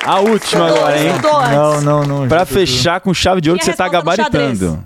A 0.04 0.20
última 0.20 0.68
agora, 0.68 0.98
hein? 1.00 1.08
Estudou 1.10 1.36
antes. 1.36 1.52
Não, 1.52 1.80
não, 1.80 2.04
não. 2.04 2.28
Pra 2.28 2.40
gente, 2.40 2.52
fechar 2.52 3.00
com 3.00 3.12
chave 3.12 3.40
de 3.40 3.50
ouro 3.50 3.58
que 3.58 3.64
você 3.64 3.74
tá 3.74 3.86
no 3.86 3.92
gabaritando. 3.92 4.84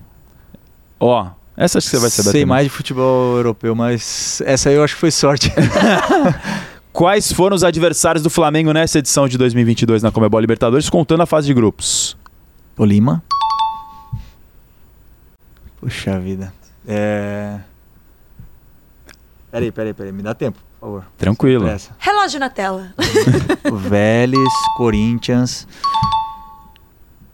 Ó, 0.99 1.29
essa 1.57 1.79
acho 1.79 1.87
que 1.89 1.97
você 1.97 2.01
vai 2.01 2.11
saber. 2.11 2.31
Sei 2.31 2.33
também. 2.41 2.47
mais 2.47 2.65
de 2.65 2.71
futebol 2.71 3.37
europeu, 3.37 3.75
mas 3.75 4.43
essa 4.45 4.69
aí 4.69 4.75
eu 4.75 4.83
acho 4.83 4.95
que 4.95 5.01
foi 5.01 5.11
sorte. 5.11 5.53
Quais 6.93 7.33
foram 7.33 7.57
os 7.57 7.65
adversários 7.65 8.23
do 8.23 8.31
Flamengo 8.31 8.73
nessa 8.73 9.01
edição 9.01 9.27
de 9.27 9.37
2022 9.37 10.03
na 10.03 10.13
Comebol 10.13 10.41
Libertadores, 10.41 10.89
contando 10.89 11.23
a 11.23 11.27
fase 11.27 11.47
de 11.47 11.55
grupos? 11.55 12.17
Tolima. 12.77 13.23
Puxa 15.81 16.19
vida. 16.19 16.53
É. 16.87 17.59
Peraí, 19.51 19.73
peraí, 19.73 19.93
peraí. 19.93 20.13
Me 20.13 20.23
dá 20.23 20.35
tempo, 20.35 20.59
Tranquilo. 21.17 21.67
Relógio 21.99 22.39
na 22.41 22.51
tela. 22.51 22.93
Vélez, 23.73 24.49
Corinthians. 24.77 25.67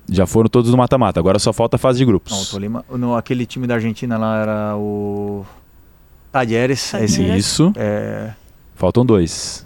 Já 0.08 0.26
foram 0.26 0.48
todos 0.48 0.70
no 0.70 0.76
mata-mata, 0.76 1.20
agora 1.20 1.38
só 1.38 1.52
falta 1.52 1.76
a 1.76 1.78
fase 1.78 1.98
de 1.98 2.04
grupos. 2.04 2.32
Não, 2.32 2.42
o 2.42 2.46
Tolima. 2.46 2.84
No, 2.90 3.14
aquele 3.16 3.46
time 3.46 3.66
da 3.66 3.74
Argentina 3.74 4.18
lá 4.18 4.42
era 4.42 4.76
o. 4.76 5.44
Talheres. 6.32 6.92
é 6.94 7.04
Esse. 7.04 7.22
Isso. 7.22 7.72
É. 7.76 8.32
Faltam 8.74 9.06
dois. 9.06 9.64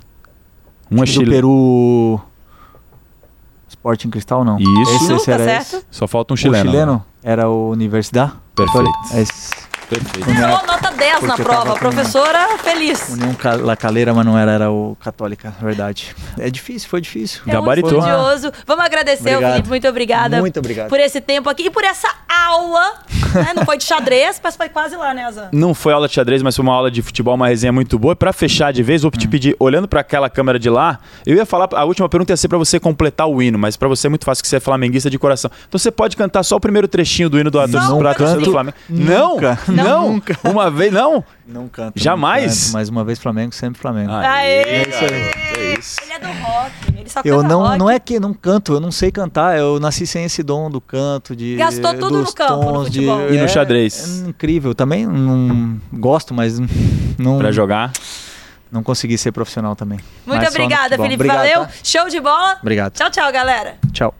Um 0.91 1.03
é 1.03 1.07
time 1.07 1.07
do 1.07 1.07
Chile. 1.07 1.31
Peru. 1.31 2.21
Sporting 3.69 4.11
Cristal, 4.11 4.45
não. 4.45 4.59
Isso. 4.59 4.95
Esse, 4.97 5.13
esse 5.15 5.27
tá 5.27 5.33
era 5.33 5.45
certo? 5.45 5.77
esse. 5.77 5.87
Só 5.91 6.07
falta 6.07 6.33
um 6.33 6.35
O 6.35 6.37
chileno. 6.37 6.71
chileno 6.71 7.05
era 7.23 7.49
o 7.49 7.71
Universidade. 7.71 8.33
Perfeito. 8.55 8.91
Esse. 9.15 9.51
Perfeito. 9.89 10.31
Nota 10.33 10.84
10 10.95 11.13
na 11.23 11.29
Porque 11.37 11.43
eu 11.43 11.45
prova. 11.47 11.73
com- 11.73 11.79
Professora 11.79 12.49
feliz. 12.63 13.09
União 13.11 13.35
Ca- 13.35 13.57
La 13.57 13.77
Calera, 13.77 14.15
mas 14.15 14.25
não 14.25 14.39
era, 14.39 14.53
era 14.53 14.71
o 14.71 14.97
Católica, 15.01 15.55
verdade. 15.61 16.15
É 16.39 16.49
difícil, 16.51 16.89
foi 16.89 17.01
difícil. 17.01 17.43
É 17.47 17.53
Gabaritou. 17.53 18.01
muito. 18.01 18.53
Vamos 18.67 18.85
agradecer, 18.85 19.31
Obrigado. 19.35 19.51
Felipe. 19.53 19.69
Muito 19.69 19.89
obrigada. 19.89 20.41
Muito 20.41 20.59
obrigado. 20.59 20.89
Por 20.89 21.01
esse 21.01 21.21
tempo 21.21 21.49
aqui 21.51 21.65
e 21.67 21.71
por 21.71 21.85
essa 21.85 22.09
aula. 22.49 22.95
né? 23.35 23.53
Não 23.57 23.65
foi 23.65 23.77
de 23.77 23.85
xadrez, 23.85 24.41
mas 24.43 24.57
foi 24.57 24.69
quase 24.69 24.97
lá, 24.97 25.13
né, 25.13 25.25
Azan? 25.25 25.49
Não 25.53 25.75
foi 25.75 25.93
aula 25.93 26.07
de 26.09 26.15
xadrez, 26.15 26.43
mas 26.43 26.55
foi 26.55 26.63
uma 26.63 26.73
aula 26.75 26.91
de 26.91 27.03
futebol, 27.03 27.35
uma 27.35 27.49
resenha 27.49 27.73
muito 27.73 27.99
boa. 27.99 28.13
E 28.13 28.17
pra 28.17 28.33
fechar 28.33 28.73
de 28.73 28.83
vez, 28.83 29.03
vou 29.03 29.11
te 29.11 29.27
pedir, 29.27 29.57
olhando 29.59 29.89
pra 29.89 30.01
aquela 30.01 30.31
câmera 30.31 30.59
de 30.59 30.71
lá, 30.71 31.01
eu 31.27 31.35
ia 31.37 31.45
falar, 31.45 31.69
a 31.73 31.85
última 31.85 32.09
pergunta 32.09 32.33
ia 32.33 32.37
ser 32.37 32.49
pra 32.49 32.59
você 32.59 32.79
completar 32.79 33.29
o 33.29 33.43
hino, 33.43 33.59
mas 33.59 33.77
pra 33.77 33.89
você 33.89 34.07
é 34.07 34.11
muito 34.11 34.25
fácil 34.25 34.43
que 34.43 34.49
você 34.49 34.57
é 34.57 34.61
flamenguista 34.61 35.11
de 35.11 35.19
coração. 35.19 35.51
Então 35.69 35.79
você 35.79 35.91
pode 35.91 36.17
cantar 36.17 36.43
só 36.45 36.57
o 36.57 36.61
primeiro 36.61 36.87
trechinho 36.87 37.29
do 37.29 37.39
hino 37.39 37.51
do 37.51 37.59
ator 37.59 37.81
do. 37.81 38.51
Flamengo. 38.51 38.77
Não, 38.89 39.31
Nunca. 39.35 39.59
não, 39.69 40.13
Nunca. 40.13 40.39
uma 40.45 40.71
vez 40.71 40.84
não. 40.91 41.25
Não 41.47 41.69
canto. 41.69 41.95
Jamais? 42.01 42.45
não 42.53 42.63
canto, 42.65 42.73
mais 42.75 42.89
uma 42.89 43.05
vez 43.05 43.19
Flamengo, 43.19 43.55
sempre 43.55 43.81
Flamengo. 43.81 44.11
Aê! 44.13 44.63
é 44.63 44.89
isso 44.89 45.05
aí. 45.05 45.65
É 45.75 45.79
isso. 45.79 45.97
Ele 46.03 46.13
é 46.13 46.19
do 46.19 46.27
rock. 46.43 46.73
Ele 46.97 47.09
só 47.09 47.21
Eu 47.25 47.43
não, 47.43 47.63
rock. 47.63 47.79
não 47.79 47.91
é 47.91 47.99
que 47.99 48.19
não 48.21 48.33
canto, 48.35 48.73
eu 48.75 48.81
não 48.81 48.91
sei 48.93 49.11
cantar, 49.11 49.59
eu 49.59 49.79
nasci 49.79 50.07
sem 50.07 50.25
esse 50.25 50.43
dom 50.43 50.71
do 50.71 50.81
canto, 50.81 51.35
de 51.37 51.57
Gastou 51.57 51.93
tudo 51.95 52.11
dos 52.23 52.29
no 52.31 52.33
campo, 52.35 52.57
no 52.65 52.73
tons 52.73 52.91
de- 52.91 53.01
futebol. 53.01 53.29
E 53.33 53.37
no 53.39 53.45
é- 53.45 53.49
xadrez? 53.49 54.23
é 54.25 54.29
incrível, 54.29 54.75
também 54.75 55.07
não 55.07 55.81
gosto, 55.93 56.33
mas 56.35 56.59
não 57.19 57.39
Pra 57.39 57.53
jogar. 57.53 57.93
não 58.73 58.83
consegui 58.83 59.17
ser 59.19 59.33
profissional 59.33 59.77
também. 59.77 59.99
Muito 60.27 60.41
Mas 60.41 60.49
obrigada, 60.49 60.83
futebol. 60.97 61.05
Felipe. 61.07 61.23
Obrigado, 61.25 61.39
Valeu. 61.39 61.61
tá? 61.67 61.73
Show 61.83 62.09
de 62.09 62.21
bola. 62.21 62.59
Obrigado. 62.61 62.93
Tchau, 62.95 63.11
tchau, 63.11 63.33
galera. 63.33 63.77
Tchau. 63.93 64.15